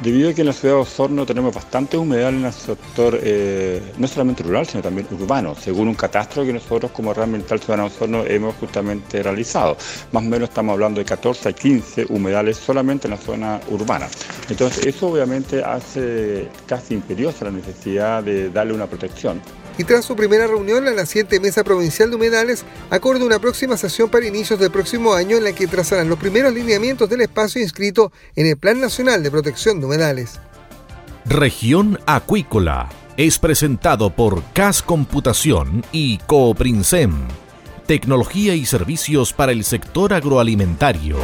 debido 0.02 0.28
a 0.28 0.34
que 0.34 0.42
en 0.42 0.48
la 0.48 0.52
ciudad 0.52 0.74
de 0.74 0.80
Osorno 0.82 1.24
tenemos 1.24 1.54
bastantes 1.54 1.98
humedales 1.98 2.38
en 2.40 2.46
el 2.46 2.52
sector 2.52 3.18
eh, 3.22 3.80
no 3.96 4.06
solamente 4.06 4.42
rural, 4.42 4.66
sino 4.66 4.82
también 4.82 5.06
urbano, 5.10 5.54
según 5.54 5.88
un 5.88 5.94
catastro 5.94 6.44
que 6.44 6.52
nosotros 6.52 6.92
como 6.92 7.14
Red 7.14 7.22
Ambiental 7.22 7.60
Ciudadana 7.60 7.86
Osorno 7.86 8.24
hemos 8.26 8.56
justamente 8.56 9.22
realizado. 9.22 9.78
Más 10.12 10.22
o 10.22 10.26
menos 10.26 10.50
estamos 10.50 10.74
hablando 10.74 11.00
de 11.00 11.06
14 11.06 11.48
a 11.48 11.52
15 11.54 12.06
humedales 12.10 12.58
solamente 12.58 13.06
en 13.06 13.12
la 13.12 13.16
zona 13.16 13.60
urbana. 13.70 14.06
Entonces 14.50 14.86
eso 14.86 15.08
obviamente 15.08 15.64
hace 15.64 16.48
casi 16.66 16.92
imperiosa 16.92 17.46
la 17.46 17.52
necesidad 17.52 18.22
de 18.22 18.50
darle 18.50 18.74
una 18.74 18.86
protección 18.86 19.40
y 19.78 19.84
tras 19.84 20.04
su 20.04 20.16
primera 20.16 20.46
reunión, 20.48 20.84
la 20.84 20.92
naciente 20.92 21.38
Mesa 21.38 21.62
Provincial 21.62 22.10
de 22.10 22.16
Humedales 22.16 22.64
acordó 22.90 23.24
una 23.24 23.38
próxima 23.38 23.76
sesión 23.76 24.10
para 24.10 24.26
inicios 24.26 24.58
del 24.58 24.72
próximo 24.72 25.14
año 25.14 25.36
en 25.36 25.44
la 25.44 25.52
que 25.52 25.68
trazarán 25.68 26.08
los 26.08 26.18
primeros 26.18 26.52
lineamientos 26.52 27.08
del 27.08 27.20
espacio 27.20 27.62
inscrito 27.62 28.12
en 28.34 28.46
el 28.46 28.56
Plan 28.56 28.80
Nacional 28.80 29.22
de 29.22 29.30
Protección 29.30 29.78
de 29.78 29.86
Humedales. 29.86 30.40
Región 31.24 32.00
Acuícola 32.06 32.88
es 33.16 33.38
presentado 33.38 34.10
por 34.10 34.42
CAS 34.52 34.82
Computación 34.82 35.84
y 35.92 36.18
Cooprinsem, 36.26 37.12
tecnología 37.86 38.54
y 38.54 38.66
servicios 38.66 39.32
para 39.32 39.52
el 39.52 39.64
sector 39.64 40.12
agroalimentario. 40.12 41.16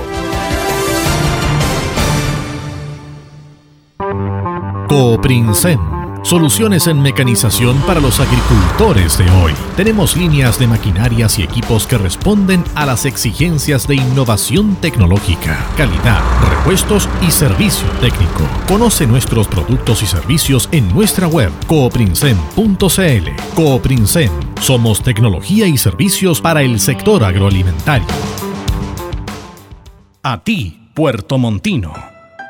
Cooprinsem 4.88 5.93
Soluciones 6.24 6.86
en 6.86 7.02
mecanización 7.02 7.76
para 7.82 8.00
los 8.00 8.18
agricultores 8.18 9.18
de 9.18 9.30
hoy. 9.30 9.52
Tenemos 9.76 10.16
líneas 10.16 10.58
de 10.58 10.66
maquinarias 10.66 11.38
y 11.38 11.42
equipos 11.42 11.86
que 11.86 11.98
responden 11.98 12.64
a 12.74 12.86
las 12.86 13.04
exigencias 13.04 13.86
de 13.86 13.96
innovación 13.96 14.74
tecnológica, 14.76 15.66
calidad, 15.76 16.22
repuestos 16.48 17.10
y 17.20 17.30
servicio 17.30 17.86
técnico. 18.00 18.48
Conoce 18.66 19.06
nuestros 19.06 19.46
productos 19.48 20.02
y 20.02 20.06
servicios 20.06 20.70
en 20.72 20.88
nuestra 20.94 21.26
web 21.26 21.52
cooprinsem.cl. 21.66 23.54
Cooprinsem 23.54 24.30
Somos 24.62 25.02
tecnología 25.02 25.66
y 25.66 25.76
servicios 25.76 26.40
para 26.40 26.62
el 26.62 26.80
sector 26.80 27.22
agroalimentario. 27.22 28.08
A 30.22 30.42
ti, 30.42 30.88
Puerto 30.94 31.36
Montino. 31.36 31.92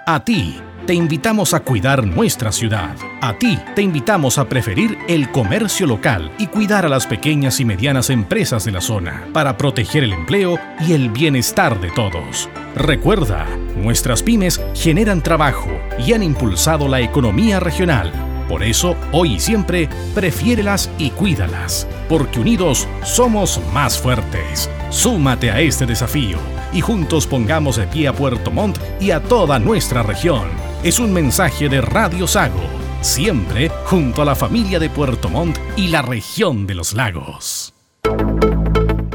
A 0.07 0.25
ti 0.25 0.55
te 0.87 0.95
invitamos 0.95 1.55
a 1.55 1.61
cuidar 1.61 2.07
nuestra 2.07 2.53
ciudad. 2.53 2.97
A 3.21 3.35
ti 3.39 3.59
te 3.75 3.83
invitamos 3.83 4.39
a 4.39 4.49
preferir 4.49 4.99
el 5.09 5.31
comercio 5.31 5.87
local 5.87 6.31
y 6.39 6.47
cuidar 6.47 6.85
a 6.85 6.89
las 6.89 7.07
pequeñas 7.07 7.59
y 7.61 7.65
medianas 7.65 8.11
empresas 8.11 8.65
de 8.65 8.73
la 8.73 8.81
zona 8.81 9.27
para 9.33 9.57
proteger 9.57 10.05
el 10.05 10.13
empleo 10.13 10.59
y 10.87 10.93
el 10.93 11.11
bienestar 11.11 11.81
de 11.81 11.91
todos. 11.91 12.49
Recuerda, 12.77 13.47
nuestras 13.77 14.23
pymes 14.23 14.61
generan 14.75 15.23
trabajo 15.23 15.71
y 15.99 16.13
han 16.13 16.23
impulsado 16.23 16.87
la 16.87 17.01
economía 17.01 17.61
regional. 17.61 18.13
Por 18.49 18.63
eso, 18.63 18.95
hoy 19.13 19.35
y 19.35 19.41
siempre, 19.41 19.89
prefiérelas 20.15 20.91
y 20.99 21.11
cuídalas, 21.11 21.87
porque 22.11 22.41
unidos 22.41 22.87
somos 23.03 23.59
más 23.73 23.99
fuertes. 23.99 24.69
Súmate 24.91 25.51
a 25.51 25.61
este 25.61 25.87
desafío 25.87 26.39
y 26.75 26.83
juntos 26.83 27.27
pongamos 27.27 27.77
de 27.77 27.87
pie 27.87 28.09
a 28.09 28.13
Puerto 28.13 28.51
Montt 28.51 28.79
y 29.01 29.13
a 29.13 29.23
toda 29.23 29.59
nuestra 29.59 30.03
región 30.03 30.64
es 30.85 30.99
un 30.99 31.15
mensaje 31.15 31.71
de 31.71 31.81
Radio 31.81 32.27
Sago, 32.27 32.61
siempre 33.01 33.71
junto 33.87 34.21
a 34.21 34.27
la 34.27 34.35
familia 34.35 34.79
de 34.79 34.91
Puerto 34.91 35.31
Montt 35.31 35.59
y 35.79 35.89
la 35.89 36.03
región 36.03 36.67
de 36.67 36.75
los 36.75 36.93
lagos. 36.93 37.73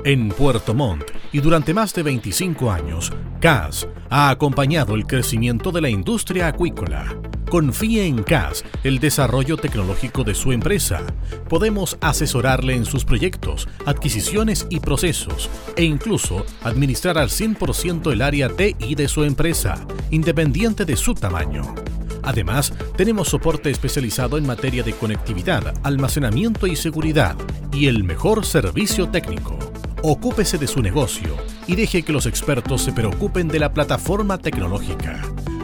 En 0.03 0.29
Puerto 0.29 0.73
Montt 0.73 1.11
y 1.31 1.41
durante 1.41 1.75
más 1.75 1.93
de 1.93 2.01
25 2.01 2.71
años, 2.71 3.13
CAS 3.39 3.87
ha 4.09 4.31
acompañado 4.31 4.95
el 4.95 5.05
crecimiento 5.05 5.71
de 5.71 5.81
la 5.81 5.89
industria 5.89 6.47
acuícola. 6.47 7.15
Confíe 7.49 8.05
en 8.05 8.21
CAS 8.21 8.63
el 8.83 8.99
desarrollo 8.99 9.57
tecnológico 9.57 10.23
de 10.23 10.35
su 10.35 10.51
empresa. 10.51 11.01
Podemos 11.49 11.97
asesorarle 11.99 12.75
en 12.75 12.85
sus 12.85 13.05
proyectos, 13.05 13.67
adquisiciones 13.87 14.67
y 14.69 14.79
procesos 14.79 15.49
e 15.75 15.83
incluso 15.83 16.45
administrar 16.61 17.17
al 17.17 17.29
100% 17.29 18.11
el 18.11 18.21
área 18.21 18.49
TI 18.49 18.93
de 18.93 19.07
su 19.07 19.23
empresa, 19.23 19.83
independiente 20.11 20.85
de 20.85 20.95
su 20.95 21.15
tamaño. 21.15 21.73
Además, 22.21 22.71
tenemos 22.95 23.29
soporte 23.29 23.71
especializado 23.71 24.37
en 24.37 24.45
materia 24.45 24.83
de 24.83 24.93
conectividad, 24.93 25.73
almacenamiento 25.81 26.67
y 26.67 26.75
seguridad 26.75 27.35
y 27.73 27.87
el 27.87 28.03
mejor 28.03 28.45
servicio 28.45 29.09
técnico. 29.09 29.57
Ocúpese 30.03 30.59
de 30.59 30.67
su 30.67 30.83
negocio 30.83 31.35
y 31.65 31.75
deje 31.75 32.03
que 32.03 32.13
los 32.13 32.27
expertos 32.27 32.83
se 32.83 32.91
preocupen 32.91 33.47
de 33.47 33.57
la 33.57 33.73
plataforma 33.73 34.37
tecnológica. 34.37 35.19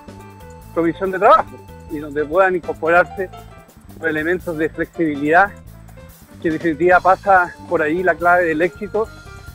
provisión 0.74 1.10
de 1.10 1.18
trabajo 1.18 1.50
y 1.90 1.98
donde 1.98 2.24
puedan 2.24 2.56
incorporarse 2.56 3.28
elementos 4.02 4.56
de 4.56 4.68
flexibilidad 4.68 5.50
que 6.40 6.48
en 6.48 6.54
definitiva 6.54 7.00
pasa 7.00 7.54
por 7.68 7.82
ahí 7.82 8.02
la 8.02 8.14
clave 8.14 8.44
del 8.44 8.62
éxito 8.62 9.08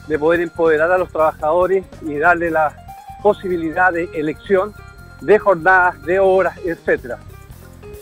de 0.08 0.20
poder 0.20 0.42
empoderar 0.42 0.92
a 0.92 0.98
los 0.98 1.10
trabajadores 1.10 1.86
y 2.02 2.18
darle 2.18 2.52
la 2.52 2.76
posibilidad 3.24 3.92
de 3.92 4.10
elección 4.14 4.74
de 5.22 5.40
jornadas, 5.40 6.02
de 6.04 6.20
horas, 6.20 6.58
etcétera. 6.64 7.18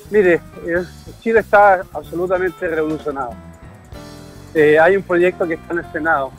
Mire, 0.10 0.42
Chile 1.22 1.40
está 1.40 1.84
absolutamente 1.94 2.68
revolucionado 2.68 3.34
eh, 4.54 4.78
hay 4.80 4.96
un 4.96 5.02
proyecto 5.02 5.48
que 5.48 5.56
está 5.56 5.74
en 5.74 5.80
el 5.80 5.92
Senado, 5.92 6.32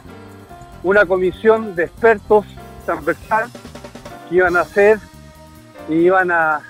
una 0.85 1.05
comisión 1.05 1.75
de 1.75 1.85
expertos 1.85 2.47
transversal 2.85 3.51
que 4.29 4.37
iban 4.37 4.57
a 4.57 4.61
hacer 4.61 4.99
y 5.89 5.95
iban 5.95 6.31
a 6.31 6.61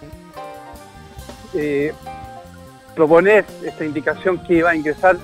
eh, 1.55 1.92
proponer 2.94 3.44
esta 3.62 3.85
indicación 3.85 4.42
que 4.44 4.55
iba 4.55 4.70
a 4.70 4.74
ingresar 4.74 5.16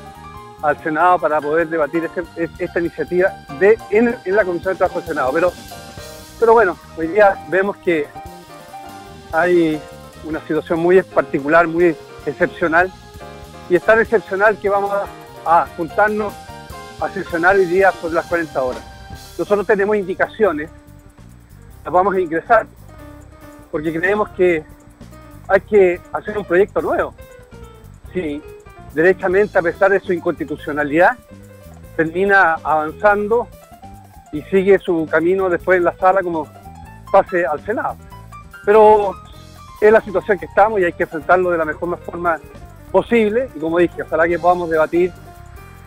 al 0.63 0.83
Senado 0.83 1.19
para 1.19 1.41
poder 1.41 1.69
debatir 1.69 2.05
este, 2.05 2.51
esta 2.59 2.81
iniciativa 2.81 3.31
de, 3.59 3.79
en, 3.91 4.17
la 4.27 4.45
Comisión 4.45 4.75
de 4.75 4.79
Trabajo 4.79 5.01
del 5.01 5.09
Senado. 5.09 5.33
Pero, 5.33 5.53
pero 6.39 6.53
bueno, 6.53 6.77
hoy 6.97 7.09
día 7.09 7.35
vemos 7.49 7.77
que 7.79 8.07
hay 9.33 9.81
una 10.25 10.41
situación 10.41 10.81
muy 10.81 11.03
particular, 11.03 11.67
muy 11.67 11.97
excepcional, 12.27 12.93
y 13.71 13.77
es 13.77 13.83
tan 13.83 14.01
excepcional 14.01 14.59
que 14.59 14.69
vamos 14.69 14.93
a 14.93 15.07
a 15.45 15.67
juntarnos 15.77 16.33
a 17.01 17.09
sesionar 17.09 17.57
hoy 17.57 17.67
día 17.67 17.93
por 17.93 18.13
las 18.13 18.27
40 18.27 18.63
horas. 18.63 18.83
Nosotros 19.39 19.67
tenemos 19.67 19.97
indicaciones, 19.97 20.71
las 21.85 21.93
vamos 21.93 22.15
a 22.15 22.21
ingresar, 22.21 22.67
porque 23.71 23.93
creemos 23.93 24.29
que 24.31 24.65
hay 25.49 25.61
que 25.63 26.01
hacer 26.13 26.39
un 26.39 26.45
proyecto 26.45 26.81
nuevo. 26.81 27.15
Si 28.13 28.43
derechamente, 28.95 29.59
a 29.59 29.63
pesar 29.63 29.91
de 29.91 30.01
su 30.01 30.13
inconstitucionalidad, 30.13 31.17
termina 31.97 32.55
avanzando 32.63 33.49
y 34.33 34.43
sigue 34.43 34.79
su 34.79 35.07
camino 35.11 35.49
después 35.49 35.79
en 35.79 35.85
la 35.85 35.97
sala 35.97 36.23
como 36.23 36.47
pase 37.11 37.45
al 37.45 37.65
Senado. 37.65 37.97
Pero 38.65 39.15
es 39.81 39.93
la 39.93 40.01
situación 40.01 40.39
que 40.39 40.47
estamos 40.47 40.81
y 40.81 40.85
hay 40.85 40.93
que 40.93 41.05
enfrentarlo 41.05 41.51
de 41.51 41.59
la 41.59 41.65
mejor 41.65 41.99
forma 42.01 42.39
posible 42.93 43.49
y 43.55 43.59
como 43.59 43.79
dije, 43.79 44.03
ojalá 44.03 44.27
que 44.27 44.39
podamos 44.39 44.69
debatir 44.69 45.13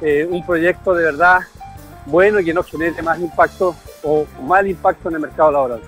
eh, 0.01 0.27
un 0.29 0.45
proyecto 0.45 0.93
de 0.93 1.03
verdad 1.03 1.39
bueno 2.05 2.39
y 2.39 2.45
que 2.45 2.53
no 2.53 2.63
genere 2.63 3.01
más 3.01 3.19
impacto 3.19 3.75
o 4.03 4.25
mal 4.43 4.67
impacto 4.67 5.09
en 5.09 5.15
el 5.15 5.21
mercado 5.21 5.51
laboral. 5.51 5.81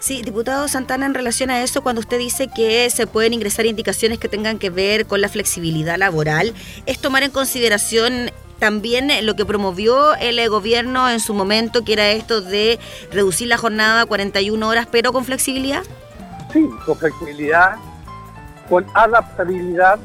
Sí, 0.00 0.22
diputado 0.22 0.66
Santana, 0.66 1.06
en 1.06 1.14
relación 1.14 1.50
a 1.50 1.62
eso, 1.62 1.82
cuando 1.82 2.00
usted 2.00 2.18
dice 2.18 2.48
que 2.48 2.90
se 2.90 3.06
pueden 3.06 3.34
ingresar 3.34 3.66
indicaciones 3.66 4.18
que 4.18 4.28
tengan 4.28 4.58
que 4.58 4.68
ver 4.68 5.06
con 5.06 5.20
la 5.20 5.28
flexibilidad 5.28 5.96
laboral, 5.96 6.54
¿es 6.86 6.98
tomar 6.98 7.22
en 7.22 7.30
consideración 7.30 8.30
también 8.58 9.10
lo 9.24 9.34
que 9.36 9.46
promovió 9.46 10.14
el 10.16 10.48
gobierno 10.48 11.08
en 11.08 11.20
su 11.20 11.34
momento, 11.34 11.84
que 11.84 11.92
era 11.92 12.10
esto 12.10 12.40
de 12.40 12.80
reducir 13.12 13.46
la 13.48 13.58
jornada 13.58 14.02
a 14.02 14.06
41 14.06 14.68
horas, 14.68 14.88
pero 14.90 15.12
con 15.12 15.24
flexibilidad? 15.24 15.82
Sí, 16.52 16.68
con 16.84 16.96
flexibilidad, 16.96 17.76
con 18.68 18.84
adaptabilidad 18.94 19.98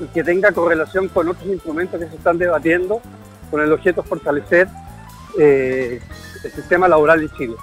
y 0.00 0.04
que 0.06 0.22
tenga 0.22 0.52
correlación 0.52 1.08
con 1.08 1.28
otros 1.28 1.46
instrumentos 1.46 2.00
que 2.00 2.08
se 2.08 2.16
están 2.16 2.38
debatiendo 2.38 3.00
con 3.50 3.60
el 3.60 3.72
objeto 3.72 4.02
de 4.02 4.08
fortalecer 4.08 4.68
eh, 5.38 6.00
el 6.44 6.52
sistema 6.52 6.88
laboral 6.88 7.20
de 7.20 7.30
Chile. 7.36 7.56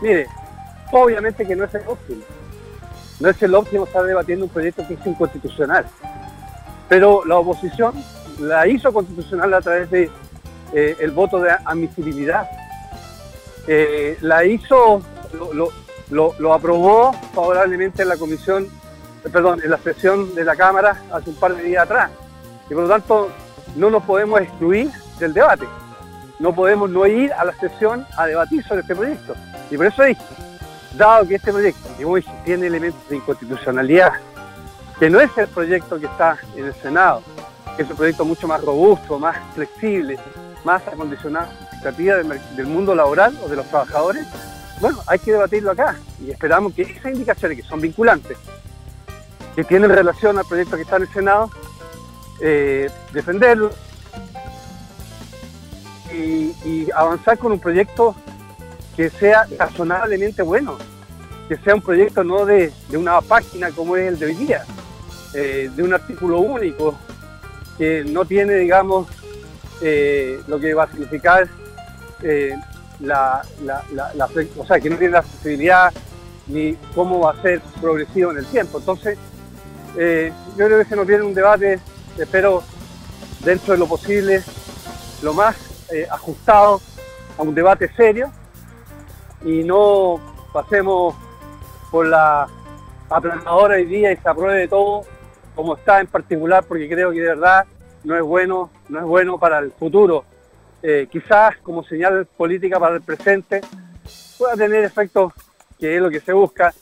Mire, 0.00 0.26
obviamente 0.92 1.46
que 1.46 1.56
no 1.56 1.64
es 1.64 1.74
el 1.74 1.82
óptimo. 1.86 2.22
No 3.20 3.28
es 3.28 3.42
el 3.42 3.54
óptimo 3.54 3.84
estar 3.84 4.04
debatiendo 4.04 4.44
un 4.46 4.50
proyecto 4.50 4.86
que 4.86 4.94
es 4.94 5.06
inconstitucional. 5.06 5.86
Pero 6.88 7.24
la 7.24 7.36
oposición 7.38 7.94
la 8.40 8.66
hizo 8.66 8.92
constitucional 8.92 9.54
a 9.54 9.60
través 9.60 9.90
de 9.90 10.10
eh, 10.72 11.10
voto 11.14 11.40
de 11.40 11.50
admisibilidad. 11.50 12.48
eh, 13.66 14.18
la 14.20 14.44
hizo, 14.44 15.00
lo, 16.10 16.52
aprobó 16.52 17.12
favorablemente 17.32 18.02
en 18.02 18.08
la 18.08 18.16
comisión, 18.16 18.64
eh, 19.24 19.28
perdón, 19.32 19.60
en 19.62 19.70
la 19.70 19.78
sesión 19.78 20.34
de 20.34 20.44
la 20.44 20.56
Cámara 20.56 21.02
hace 21.12 21.30
un 21.30 21.36
par 21.36 21.56
de 21.56 21.62
días 21.62 21.84
atrás. 21.84 22.10
Y 22.68 22.74
por 22.74 22.82
lo 22.82 22.88
tanto, 22.88 23.30
no 23.76 23.90
nos 23.90 24.02
podemos 24.02 24.40
excluir 24.40 24.90
del 25.18 25.32
debate. 25.32 25.66
No 26.38 26.54
podemos 26.54 26.90
no 26.90 27.06
ir 27.06 27.32
a 27.32 27.44
la 27.44 27.52
sesión 27.54 28.06
a 28.16 28.26
debatir 28.26 28.64
sobre 28.64 28.80
este 28.80 28.94
proyecto. 28.94 29.34
Y 29.70 29.76
por 29.76 29.86
eso 29.86 30.02
dije, 30.02 30.22
dado 30.96 31.26
que 31.26 31.36
este 31.36 31.52
proyecto, 31.52 31.88
tiene 32.44 32.66
elementos 32.66 33.08
de 33.08 33.16
inconstitucionalidad, 33.16 34.12
que 34.98 35.10
no 35.10 35.20
es 35.20 35.36
el 35.36 35.48
proyecto 35.48 35.98
que 35.98 36.06
está 36.06 36.36
en 36.56 36.66
el 36.66 36.74
Senado, 36.74 37.22
que 37.76 37.82
es 37.82 37.90
un 37.90 37.96
proyecto 37.96 38.24
mucho 38.24 38.46
más 38.46 38.62
robusto, 38.62 39.18
más 39.18 39.36
flexible, 39.54 40.18
más 40.64 40.86
acondicionado 40.86 41.48
expectativa 41.62 42.16
del, 42.16 42.66
mundo 42.66 42.94
laboral 42.94 43.36
o 43.44 43.48
de 43.48 43.56
los 43.56 43.66
trabajadores, 43.66 44.26
bueno, 44.80 44.98
hay 45.06 45.18
que 45.18 45.32
debatirlo 45.32 45.70
acá 45.70 45.96
y 46.20 46.30
esperamos 46.30 46.72
que 46.74 46.82
esas 46.82 47.12
indicaciones 47.12 47.58
que 47.58 47.64
son 47.64 47.80
vinculantes, 47.80 48.38
que 49.54 49.64
tienen 49.64 49.90
relación 49.90 50.38
al 50.38 50.44
proyecto 50.46 50.76
que 50.76 50.82
está 50.82 50.96
en 50.96 51.02
el 51.02 51.08
Senado, 51.12 51.50
eh, 52.40 52.90
defenderlo 53.12 53.70
y, 56.14 56.90
avanzar 56.94 57.38
con 57.38 57.52
un 57.52 57.58
proyecto 57.58 58.14
que 58.96 59.10
sea 59.10 59.46
razonablemente 59.58 60.42
bueno, 60.42 60.78
que 61.48 61.56
sea 61.56 61.74
un 61.74 61.82
proyecto 61.82 62.24
no 62.24 62.44
de, 62.46 62.72
una 62.94 63.20
página 63.20 63.70
como 63.70 63.96
es 63.96 64.08
el 64.08 64.18
de 64.18 64.26
hoy 64.26 64.34
día, 64.34 64.64
eh, 65.34 65.70
de 65.74 65.82
un 65.82 65.92
artículo 65.92 66.38
único, 66.40 66.96
que 67.76 68.04
no 68.04 68.24
tiene, 68.24 68.54
digamos, 68.54 69.08
eh, 69.82 70.40
lo 70.46 70.60
que 70.60 70.74
va 70.74 70.84
a 70.84 70.90
significar 70.90 71.48
eh, 72.22 72.54
la, 73.00 73.42
o 74.56 74.66
sea, 74.66 74.78
que 74.78 74.88
no 74.88 74.96
tiene 74.96 75.12
la 75.12 75.18
accesibilidad 75.18 75.92
ni 76.46 76.74
cómo 76.94 77.20
va 77.20 77.32
a 77.32 77.42
ser 77.42 77.60
progresivo 77.80 78.30
en 78.30 78.38
el 78.38 78.46
tiempo. 78.46 78.78
Entonces, 78.78 79.18
yo 79.96 80.66
creo 80.66 80.78
que 80.78 80.84
se 80.84 80.96
nos 80.96 81.06
viene 81.06 81.24
un 81.24 81.34
debate, 81.34 81.80
espero, 82.18 82.62
dentro 83.44 83.72
de 83.72 83.78
lo 83.78 83.86
posible, 83.86 84.42
lo 85.22 85.34
más 85.34 85.73
ajustado 86.10 86.80
a 87.38 87.42
un 87.42 87.54
debate 87.54 87.88
serio 87.94 88.30
y 89.44 89.62
no 89.62 90.20
pasemos 90.52 91.14
por 91.90 92.06
la 92.06 92.48
aplanadora 93.10 93.76
hoy 93.76 93.84
día 93.84 94.12
y 94.12 94.16
se 94.16 94.28
apruebe 94.28 94.68
todo 94.68 95.02
como 95.54 95.76
está 95.76 96.00
en 96.00 96.08
particular, 96.08 96.64
porque 96.64 96.88
creo 96.88 97.12
que 97.12 97.20
de 97.20 97.28
verdad 97.28 97.64
no 98.02 98.16
es 98.16 98.22
bueno, 98.22 98.70
no 98.88 98.98
es 98.98 99.04
bueno 99.04 99.38
para 99.38 99.60
el 99.60 99.70
futuro. 99.72 100.24
Eh, 100.82 101.08
quizás 101.10 101.56
como 101.58 101.84
señal 101.84 102.26
política 102.26 102.78
para 102.78 102.96
el 102.96 103.02
presente 103.02 103.60
pueda 104.36 104.54
tener 104.54 104.84
efectos 104.84 105.32
que 105.78 105.96
es 105.96 106.02
lo 106.02 106.10
que 106.10 106.20
se 106.20 106.32
busca 106.32 106.74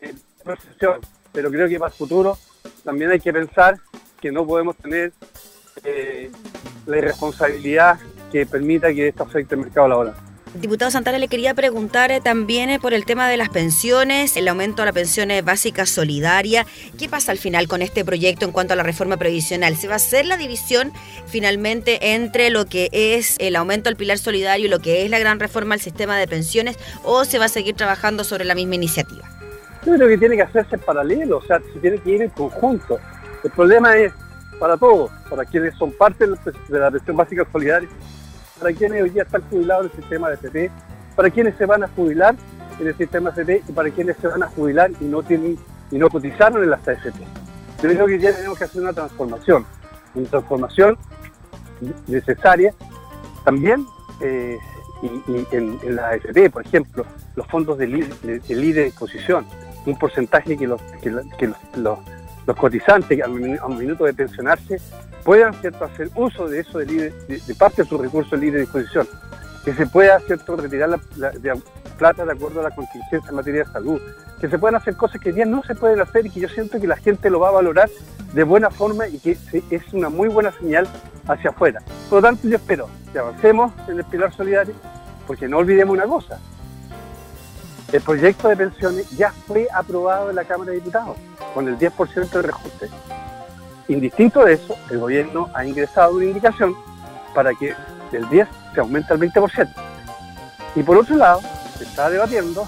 en 0.00 0.18
percepción, 0.44 1.00
pero 1.32 1.50
creo 1.50 1.68
que 1.68 1.78
para 1.78 1.90
el 1.90 1.96
futuro 1.96 2.36
también 2.84 3.10
hay 3.10 3.20
que 3.20 3.32
pensar 3.32 3.78
que 4.20 4.32
no 4.32 4.46
podemos 4.46 4.76
tener 4.76 5.12
eh, 5.84 6.30
la 6.86 6.98
irresponsabilidad 6.98 7.98
que 8.30 8.46
permita 8.46 8.92
que 8.92 9.08
esto 9.08 9.22
afecte 9.24 9.54
el 9.54 9.62
mercado 9.62 9.88
laboral. 9.88 10.14
Diputado 10.60 10.90
Santana, 10.90 11.18
le 11.18 11.28
quería 11.28 11.52
preguntar 11.52 12.10
eh, 12.10 12.20
también 12.20 12.70
eh, 12.70 12.78
por 12.80 12.94
el 12.94 13.04
tema 13.04 13.28
de 13.28 13.36
las 13.36 13.50
pensiones, 13.50 14.36
el 14.38 14.48
aumento 14.48 14.82
de 14.82 14.86
la 14.86 14.92
pensión 14.92 15.28
básica 15.44 15.84
solidaria. 15.84 16.64
¿Qué 16.98 17.10
pasa 17.10 17.32
al 17.32 17.38
final 17.38 17.68
con 17.68 17.82
este 17.82 18.04
proyecto 18.06 18.46
en 18.46 18.52
cuanto 18.52 18.72
a 18.72 18.76
la 18.76 18.82
reforma 18.82 19.18
previsional? 19.18 19.76
¿Se 19.76 19.86
va 19.86 19.94
a 19.94 19.96
hacer 19.96 20.24
la 20.24 20.38
división 20.38 20.92
finalmente 21.26 22.14
entre 22.14 22.48
lo 22.48 22.64
que 22.64 22.88
es 22.92 23.36
el 23.38 23.54
aumento 23.54 23.90
del 23.90 23.96
pilar 23.96 24.16
solidario 24.16 24.66
y 24.66 24.70
lo 24.70 24.78
que 24.78 25.04
es 25.04 25.10
la 25.10 25.18
gran 25.18 25.40
reforma 25.40 25.74
al 25.74 25.80
sistema 25.80 26.16
de 26.16 26.26
pensiones 26.26 26.78
o 27.04 27.24
se 27.26 27.38
va 27.38 27.46
a 27.46 27.48
seguir 27.48 27.74
trabajando 27.74 28.24
sobre 28.24 28.46
la 28.46 28.54
misma 28.54 28.76
iniciativa? 28.76 29.28
Yo 29.84 29.94
creo 29.94 30.08
que 30.08 30.16
tiene 30.16 30.36
que 30.36 30.42
hacerse 30.42 30.76
en 30.76 30.80
paralelo, 30.80 31.38
o 31.38 31.42
sea, 31.42 31.60
se 31.72 31.78
tiene 31.80 31.98
que 31.98 32.10
ir 32.12 32.22
en 32.22 32.30
conjunto. 32.30 32.98
El 33.44 33.50
problema 33.50 33.94
es 33.96 34.12
para 34.58 34.78
todos, 34.78 35.10
para 35.28 35.44
quienes 35.44 35.74
son 35.76 35.92
parte 35.92 36.26
de 36.26 36.78
la 36.78 36.90
pensión 36.90 37.16
básica 37.16 37.46
solidaria 37.52 37.88
para 38.58 38.72
quienes 38.72 39.02
hoy 39.02 39.10
día 39.10 39.22
están 39.22 39.42
jubilados 39.50 39.86
en 39.86 39.90
el 39.92 39.96
sistema 39.96 40.28
de 40.28 40.34
FP, 40.34 40.70
para 41.14 41.30
quienes 41.30 41.56
se 41.56 41.66
van 41.66 41.84
a 41.84 41.88
jubilar 41.88 42.34
en 42.80 42.86
el 42.86 42.96
sistema 42.96 43.30
FP 43.30 43.62
y 43.68 43.72
para 43.72 43.90
quienes 43.90 44.16
se 44.18 44.28
van 44.28 44.42
a 44.42 44.48
jubilar 44.48 44.90
y 45.00 45.04
no 45.04 45.22
tienen 45.22 45.58
y 45.90 45.98
no 45.98 46.08
cotizaron 46.08 46.62
en 46.62 46.70
las 46.70 46.86
AFP. 46.86 47.20
Yo 47.82 47.90
creo 47.90 48.06
que 48.06 48.18
ya 48.18 48.32
tenemos 48.34 48.58
que 48.58 48.64
hacer 48.64 48.82
una 48.82 48.92
transformación, 48.92 49.64
una 50.14 50.28
transformación 50.28 50.98
necesaria 52.06 52.74
también 53.44 53.86
eh, 54.20 54.56
y, 55.02 55.46
en, 55.54 55.78
la 55.94 56.08
AFP, 56.08 56.50
por 56.50 56.66
ejemplo, 56.66 57.04
los 57.36 57.46
fondos 57.46 57.78
de 57.78 57.86
líder 57.86 58.14
de 58.48 58.86
exposición, 58.86 59.46
un 59.84 59.98
porcentaje 59.98 60.56
que 60.56 60.66
los, 60.66 60.80
que, 61.02 61.10
los, 61.10 61.98
los, 62.46 62.56
cotizantes 62.56 63.20
al, 63.22 63.30
minuto 63.30 64.04
de 64.04 64.14
pensionarse 64.14 64.80
puedan 65.26 65.52
¿cierto? 65.54 65.84
hacer 65.84 66.08
uso 66.14 66.48
de 66.48 66.60
eso 66.60 66.78
de, 66.78 67.12
parte 67.58 67.82
de 67.82 67.88
sus 67.88 68.00
recursos 68.00 68.30
de 68.30 68.38
libre 68.38 68.60
disposición, 68.60 69.08
que 69.64 69.74
se 69.74 69.84
pueda 69.86 70.20
¿cierto? 70.20 70.56
retirar 70.56 70.88
la, 70.88 71.00
plata 71.98 72.26
de 72.26 72.32
acuerdo 72.32 72.60
a 72.60 72.64
la 72.64 72.70
contingencia 72.70 73.30
en 73.30 73.34
materia 73.34 73.64
de 73.64 73.72
salud, 73.72 74.00
que 74.38 74.48
se 74.48 74.58
puedan 74.58 74.76
hacer 74.76 74.94
cosas 74.96 75.18
que 75.18 75.32
ya 75.32 75.46
no 75.46 75.62
se 75.64 75.74
pueden 75.74 75.98
hacer 75.98 76.26
y 76.26 76.30
que 76.30 76.40
yo 76.40 76.48
siento 76.48 76.78
que 76.78 76.86
la 76.86 76.96
gente 76.96 77.30
lo 77.30 77.40
va 77.40 77.48
a 77.48 77.52
valorar 77.52 77.88
de 78.34 78.44
buena 78.44 78.70
forma 78.70 79.08
y 79.08 79.18
que 79.18 79.38
es 79.70 79.92
una 79.94 80.10
muy 80.10 80.28
buena 80.28 80.52
señal 80.52 80.86
hacia 81.26 81.50
afuera. 81.50 81.80
Por 82.10 82.22
lo 82.22 82.28
tanto, 82.28 82.46
yo 82.46 82.56
espero 82.56 82.88
que 83.12 83.18
avancemos 83.18 83.72
en 83.88 83.96
el 83.98 84.04
pilar 84.04 84.32
solidario, 84.34 84.74
porque 85.26 85.48
no 85.48 85.56
olvidemos 85.56 85.94
una 85.94 86.04
cosa, 86.04 86.38
el 87.92 88.02
proyecto 88.02 88.48
de 88.48 88.56
pensiones 88.56 89.10
ya 89.16 89.30
fue 89.30 89.66
aprobado 89.74 90.28
en 90.28 90.36
la 90.36 90.44
Cámara 90.44 90.72
de 90.72 90.76
Diputados 90.76 91.16
con 91.54 91.66
el 91.66 91.78
10% 91.78 92.28
de 92.28 92.42
reajuste. 92.42 92.90
Indistinto 93.88 94.44
de 94.44 94.54
eso, 94.54 94.76
el 94.90 94.98
gobierno 94.98 95.48
ha 95.54 95.64
ingresado 95.64 96.16
una 96.16 96.24
indicación 96.24 96.74
para 97.34 97.54
que 97.54 97.74
del 98.10 98.28
10 98.28 98.48
se 98.74 98.80
aumente 98.80 99.12
al 99.12 99.20
20%. 99.20 99.68
Y 100.74 100.82
por 100.82 100.96
otro 100.96 101.16
lado, 101.16 101.40
se 101.78 101.84
está 101.84 102.10
debatiendo 102.10 102.66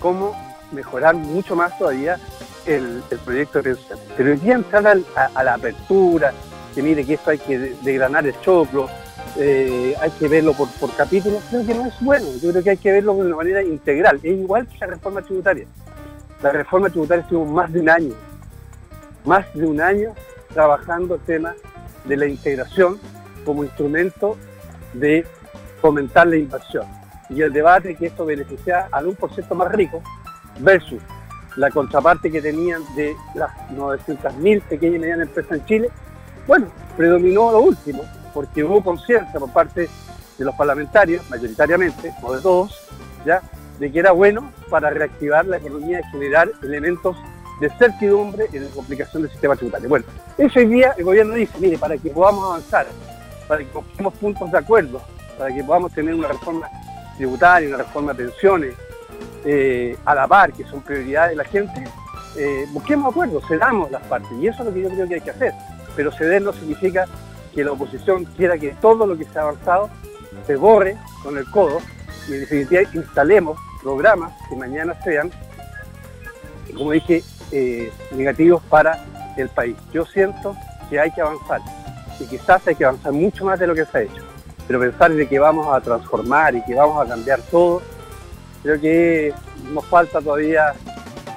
cómo 0.00 0.34
mejorar 0.72 1.14
mucho 1.14 1.54
más 1.54 1.76
todavía 1.78 2.18
el, 2.64 3.02
proyecto 3.24 3.58
de 3.58 3.74
pensiones. 3.74 4.04
Pero 4.16 4.30
hoy 4.30 4.36
día 4.38 4.54
entrar 4.54 4.86
a, 5.34 5.44
la 5.44 5.54
apertura, 5.54 6.32
que 6.74 6.82
mire 6.82 7.04
que 7.04 7.14
esto 7.14 7.30
hay 7.30 7.38
que 7.38 7.58
degranar 7.82 8.26
el 8.26 8.38
choclo, 8.40 8.88
eh, 9.36 9.94
hay 10.00 10.10
que 10.12 10.28
verlo 10.28 10.54
por, 10.54 10.68
por 10.72 10.94
capítulos, 10.96 11.42
creo 11.50 11.66
que 11.66 11.74
no 11.74 11.86
es 11.86 12.00
bueno. 12.00 12.26
Yo 12.42 12.50
creo 12.50 12.62
que 12.62 12.70
hay 12.70 12.76
que 12.78 12.92
verlo 12.92 13.14
de 13.14 13.22
una 13.22 13.36
manera 13.36 13.62
integral. 13.62 14.16
Es 14.22 14.38
igual 14.38 14.66
que 14.66 14.78
la 14.78 14.86
reforma 14.86 15.22
tributaria. 15.22 15.66
La 16.42 16.50
reforma 16.50 16.88
tributaria 16.88 17.22
estuvo 17.22 17.44
más 17.44 17.72
de 17.72 17.80
un 17.80 17.88
año, 17.88 18.14
más 19.24 19.46
de 19.54 19.66
un 19.66 19.80
año 19.80 20.14
trabajando 20.56 21.16
el 21.16 21.20
tema 21.20 21.54
de 22.06 22.16
la 22.16 22.26
integración 22.26 22.98
como 23.44 23.62
instrumento 23.62 24.38
de 24.94 25.26
fomentar 25.82 26.26
la 26.26 26.36
inversión. 26.36 26.86
Y 27.28 27.42
el 27.42 27.52
debate 27.52 27.94
que 27.94 28.06
esto 28.06 28.24
beneficia 28.24 28.88
al 28.90 29.04
1% 29.04 29.54
más 29.54 29.70
rico 29.70 30.02
versus 30.60 31.02
la 31.56 31.70
contraparte 31.70 32.32
que 32.32 32.40
tenían 32.40 32.80
de 32.96 33.14
las 33.34 33.50
900.000 33.70 34.62
pequeñas 34.62 34.96
y 34.96 34.98
medianas 34.98 35.28
empresas 35.28 35.58
en 35.58 35.66
Chile, 35.66 35.90
bueno, 36.46 36.68
predominó 36.96 37.52
lo 37.52 37.60
último, 37.60 38.04
porque 38.32 38.64
hubo 38.64 38.82
conciencia 38.82 39.38
por 39.38 39.52
parte 39.52 39.90
de 40.38 40.44
los 40.44 40.54
parlamentarios, 40.54 41.28
mayoritariamente, 41.28 42.14
o 42.22 42.34
de 42.34 42.40
todos, 42.40 42.88
ya, 43.26 43.42
de 43.78 43.92
que 43.92 43.98
era 43.98 44.12
bueno 44.12 44.50
para 44.70 44.88
reactivar 44.88 45.44
la 45.44 45.58
economía 45.58 46.00
y 46.00 46.10
generar 46.12 46.48
elementos 46.62 47.14
de 47.60 47.70
certidumbre 47.70 48.46
y 48.52 48.58
de 48.58 48.68
complicación 48.68 49.22
del 49.22 49.30
sistema 49.30 49.56
tributario. 49.56 49.88
Bueno, 49.88 50.04
ese 50.36 50.66
día 50.66 50.94
el 50.96 51.04
gobierno 51.04 51.34
dice, 51.34 51.52
mire, 51.58 51.78
para 51.78 51.96
que 51.96 52.10
podamos 52.10 52.44
avanzar, 52.44 52.86
para 53.48 53.64
que 53.64 53.70
busquemos 53.72 54.14
puntos 54.14 54.50
de 54.50 54.58
acuerdo, 54.58 55.00
para 55.38 55.54
que 55.54 55.64
podamos 55.64 55.92
tener 55.92 56.14
una 56.14 56.28
reforma 56.28 56.68
tributaria, 57.16 57.68
una 57.68 57.78
reforma 57.78 58.12
de 58.12 58.24
pensiones 58.24 58.74
eh, 59.44 59.96
a 60.04 60.14
la 60.14 60.26
par, 60.26 60.52
que 60.52 60.64
son 60.64 60.82
prioridades 60.82 61.30
de 61.30 61.36
la 61.36 61.44
gente, 61.44 61.84
eh, 62.36 62.66
busquemos 62.72 63.10
acuerdos, 63.10 63.44
cedamos 63.48 63.90
las 63.90 64.02
partes. 64.02 64.30
Y 64.40 64.46
eso 64.48 64.62
es 64.62 64.68
lo 64.68 64.74
que 64.74 64.82
yo 64.82 64.88
creo 64.90 65.08
que 65.08 65.14
hay 65.14 65.20
que 65.20 65.30
hacer. 65.30 65.52
Pero 65.94 66.12
ceder 66.12 66.42
no 66.42 66.52
significa 66.52 67.06
que 67.54 67.64
la 67.64 67.72
oposición 67.72 68.24
quiera 68.36 68.58
que 68.58 68.72
todo 68.80 69.06
lo 69.06 69.16
que 69.16 69.24
se 69.24 69.38
ha 69.38 69.42
avanzado 69.42 69.88
se 70.46 70.56
borre 70.56 70.96
con 71.22 71.38
el 71.38 71.50
codo 71.50 71.78
y 72.28 72.34
en 72.34 72.40
definitiva 72.40 72.82
instalemos 72.92 73.58
programas 73.82 74.32
que 74.48 74.56
mañana 74.56 74.94
sean, 75.02 75.30
como 76.76 76.90
dije, 76.90 77.22
eh, 77.52 77.92
negativos 78.12 78.62
para 78.68 79.04
el 79.36 79.48
país. 79.48 79.76
Yo 79.92 80.04
siento 80.06 80.56
que 80.88 80.98
hay 81.00 81.10
que 81.10 81.20
avanzar 81.20 81.60
y 82.18 82.24
quizás 82.26 82.66
hay 82.66 82.74
que 82.74 82.84
avanzar 82.84 83.12
mucho 83.12 83.44
más 83.44 83.58
de 83.58 83.66
lo 83.66 83.74
que 83.74 83.84
se 83.84 83.98
ha 83.98 84.02
hecho, 84.02 84.22
pero 84.66 84.80
pensar 84.80 85.12
de 85.12 85.28
que 85.28 85.38
vamos 85.38 85.66
a 85.74 85.80
transformar 85.80 86.54
y 86.54 86.64
que 86.64 86.74
vamos 86.74 87.04
a 87.04 87.08
cambiar 87.08 87.40
todo, 87.50 87.82
creo 88.62 88.80
que 88.80 89.34
nos 89.72 89.84
falta 89.86 90.20
todavía 90.20 90.74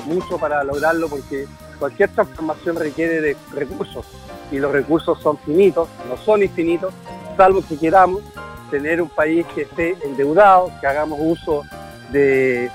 mucho 0.06 0.38
para 0.38 0.64
lograrlo 0.64 1.10
porque 1.10 1.46
cualquier 1.78 2.10
transformación 2.10 2.76
requiere 2.76 3.22
de 3.22 3.38
recursos 3.54 4.06
y 4.52 4.58
los 4.58 4.72
recursos 4.72 5.20
son 5.22 5.38
finitos, 5.38 5.88
no 6.08 6.18
son 6.18 6.44
infinitos, 6.44 6.94
salvo 7.38 7.62
que 7.68 7.78
queramos 7.78 8.22
tener 8.72 9.02
un 9.02 9.10
país 9.10 9.46
que 9.54 9.64
esté 9.64 9.98
endeudado, 10.04 10.72
que 10.80 10.88
hagamos 10.88 11.20
uso 11.22 11.64
de, 12.12 12.70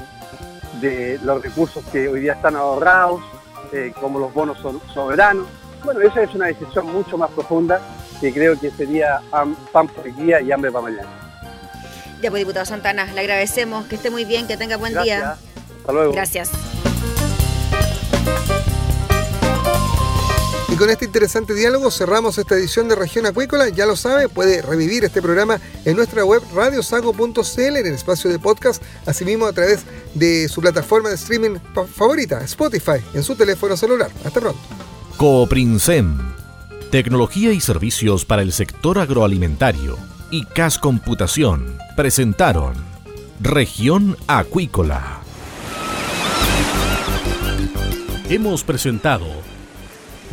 de 0.84 1.18
los 1.22 1.42
recursos 1.42 1.82
que 1.90 2.08
hoy 2.08 2.20
día 2.20 2.34
están 2.34 2.56
ahorrados, 2.56 3.22
eh, 3.72 3.92
como 4.00 4.18
los 4.18 4.32
bonos 4.32 4.58
soberanos. 4.92 5.46
Bueno, 5.82 6.00
esa 6.00 6.22
es 6.22 6.34
una 6.34 6.46
decisión 6.46 6.92
mucho 6.92 7.16
más 7.16 7.30
profunda 7.30 7.80
que 8.20 8.32
creo 8.32 8.58
que 8.58 8.70
sería 8.70 9.20
pan 9.72 9.88
por 9.88 10.14
día 10.16 10.40
y 10.40 10.52
hambre 10.52 10.70
para 10.70 10.84
mañana. 10.84 11.08
Ya 12.20 12.30
pues, 12.30 12.40
diputado 12.40 12.64
Santana, 12.64 13.06
le 13.12 13.20
agradecemos, 13.20 13.86
que 13.86 13.96
esté 13.96 14.10
muy 14.10 14.24
bien, 14.24 14.46
que 14.46 14.56
tenga 14.56 14.76
buen 14.76 14.94
día. 15.02 15.36
Hasta 15.80 15.92
luego. 15.92 16.12
Gracias. 16.12 16.50
Y 20.74 20.76
con 20.76 20.90
este 20.90 21.04
interesante 21.04 21.54
diálogo 21.54 21.88
cerramos 21.92 22.36
esta 22.36 22.56
edición 22.56 22.88
de 22.88 22.96
Región 22.96 23.26
Acuícola. 23.26 23.68
Ya 23.68 23.86
lo 23.86 23.94
sabe, 23.94 24.28
puede 24.28 24.60
revivir 24.60 25.04
este 25.04 25.22
programa 25.22 25.60
en 25.84 25.94
nuestra 25.94 26.24
web 26.24 26.42
radiosago.cl 26.52 27.60
en 27.60 27.86
el 27.86 27.94
espacio 27.94 28.28
de 28.28 28.40
podcast, 28.40 28.82
asimismo 29.06 29.46
a 29.46 29.52
través 29.52 29.84
de 30.14 30.48
su 30.48 30.60
plataforma 30.60 31.10
de 31.10 31.14
streaming 31.14 31.58
favorita, 31.94 32.42
Spotify, 32.42 32.98
en 33.14 33.22
su 33.22 33.36
teléfono 33.36 33.76
celular. 33.76 34.10
Hasta 34.24 34.40
pronto. 34.40 34.58
Cooprinsem, 35.16 36.18
tecnología 36.90 37.52
y 37.52 37.60
servicios 37.60 38.24
para 38.24 38.42
el 38.42 38.52
sector 38.52 38.98
agroalimentario 38.98 39.96
y 40.32 40.44
CAS 40.44 40.80
Computación 40.80 41.78
presentaron 41.94 42.74
Región 43.38 44.16
Acuícola. 44.26 45.20
Hemos 48.28 48.64
presentado 48.64 49.53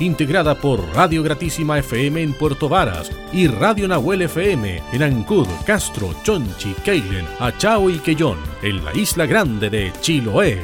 integrada 0.00 0.54
por 0.54 0.80
Radio 0.94 1.22
Gratísima 1.22 1.78
FM 1.78 2.22
en 2.22 2.32
Puerto 2.34 2.68
Varas 2.68 3.10
y 3.32 3.46
Radio 3.46 3.88
Nahuel 3.88 4.22
FM 4.22 4.82
en 4.92 5.02
Ancud, 5.02 5.46
Castro, 5.64 6.14
Chonchi, 6.22 6.74
Keilen, 6.84 7.26
Achao 7.38 7.90
y 7.90 7.98
Quellón, 7.98 8.38
en 8.62 8.84
la 8.84 8.94
isla 8.94 9.26
grande 9.26 9.70
de 9.70 9.92
Chiloé. 10.00 10.60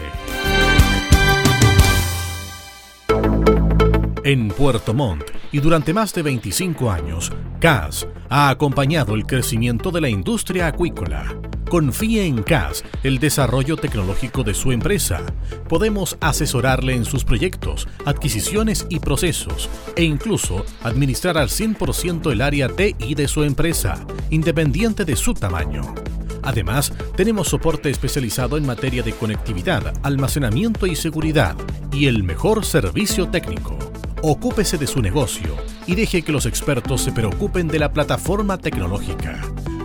En 4.25 4.49
Puerto 4.49 4.95
Montt 4.95 5.31
y 5.51 5.61
durante 5.61 5.93
más 5.93 6.15
de 6.15 6.23
25 6.23 6.91
años, 6.91 7.33
CAS 7.61 8.07
ha 8.29 8.51
acompañado 8.51 9.15
el 9.15 9.27
crecimiento 9.27 9.91
de 9.91 10.01
la 10.01 10.09
industria 10.09 10.69
acuícola 10.69 11.37
Confíe 11.73 12.27
en 12.27 12.43
CAS, 12.43 12.85
el 13.03 13.19
desarrollo 13.19 13.79
tecnológico 13.79 14.43
de 14.43 14.53
su 14.53 14.73
empresa. 14.73 15.23
Podemos 15.71 16.19
asesorarle 16.21 16.95
en 16.95 17.07
sus 17.07 17.25
proyectos, 17.25 17.89
adquisiciones 18.05 18.85
y 18.91 18.99
procesos, 18.99 19.71
e 19.97 20.05
incluso 20.05 20.67
administrar 20.83 21.39
al 21.39 21.49
100% 21.49 22.31
el 22.31 22.43
área 22.43 22.69
TI 22.69 23.15
de 23.15 23.27
su 23.27 23.43
empresa, 23.43 24.05
independiente 24.29 25.07
de 25.07 25.17
su 25.17 25.33
tamaño. 25.33 25.95
Además, 26.43 26.93
tenemos 27.17 27.49
soporte 27.49 27.89
especializado 27.89 28.59
en 28.59 28.67
materia 28.67 29.03
de 29.03 29.15
conectividad, 29.15 29.95
almacenamiento 30.03 30.87
y 30.87 30.95
seguridad, 30.95 31.57
y 31.91 32.07
el 32.07 32.23
mejor 32.23 32.67
servicio 32.67 33.31
técnico. 33.31 33.79
Ocúpese 34.21 34.77
de 34.77 34.87
su 34.87 35.01
negocio 35.01 35.57
y 35.87 35.95
deje 35.95 36.21
que 36.21 36.33
los 36.33 36.45
expertos 36.45 37.01
se 37.01 37.13
preocupen 37.13 37.67
de 37.67 37.79
la 37.79 37.95
plataforma 37.95 38.59
tecnológica. 38.59 39.41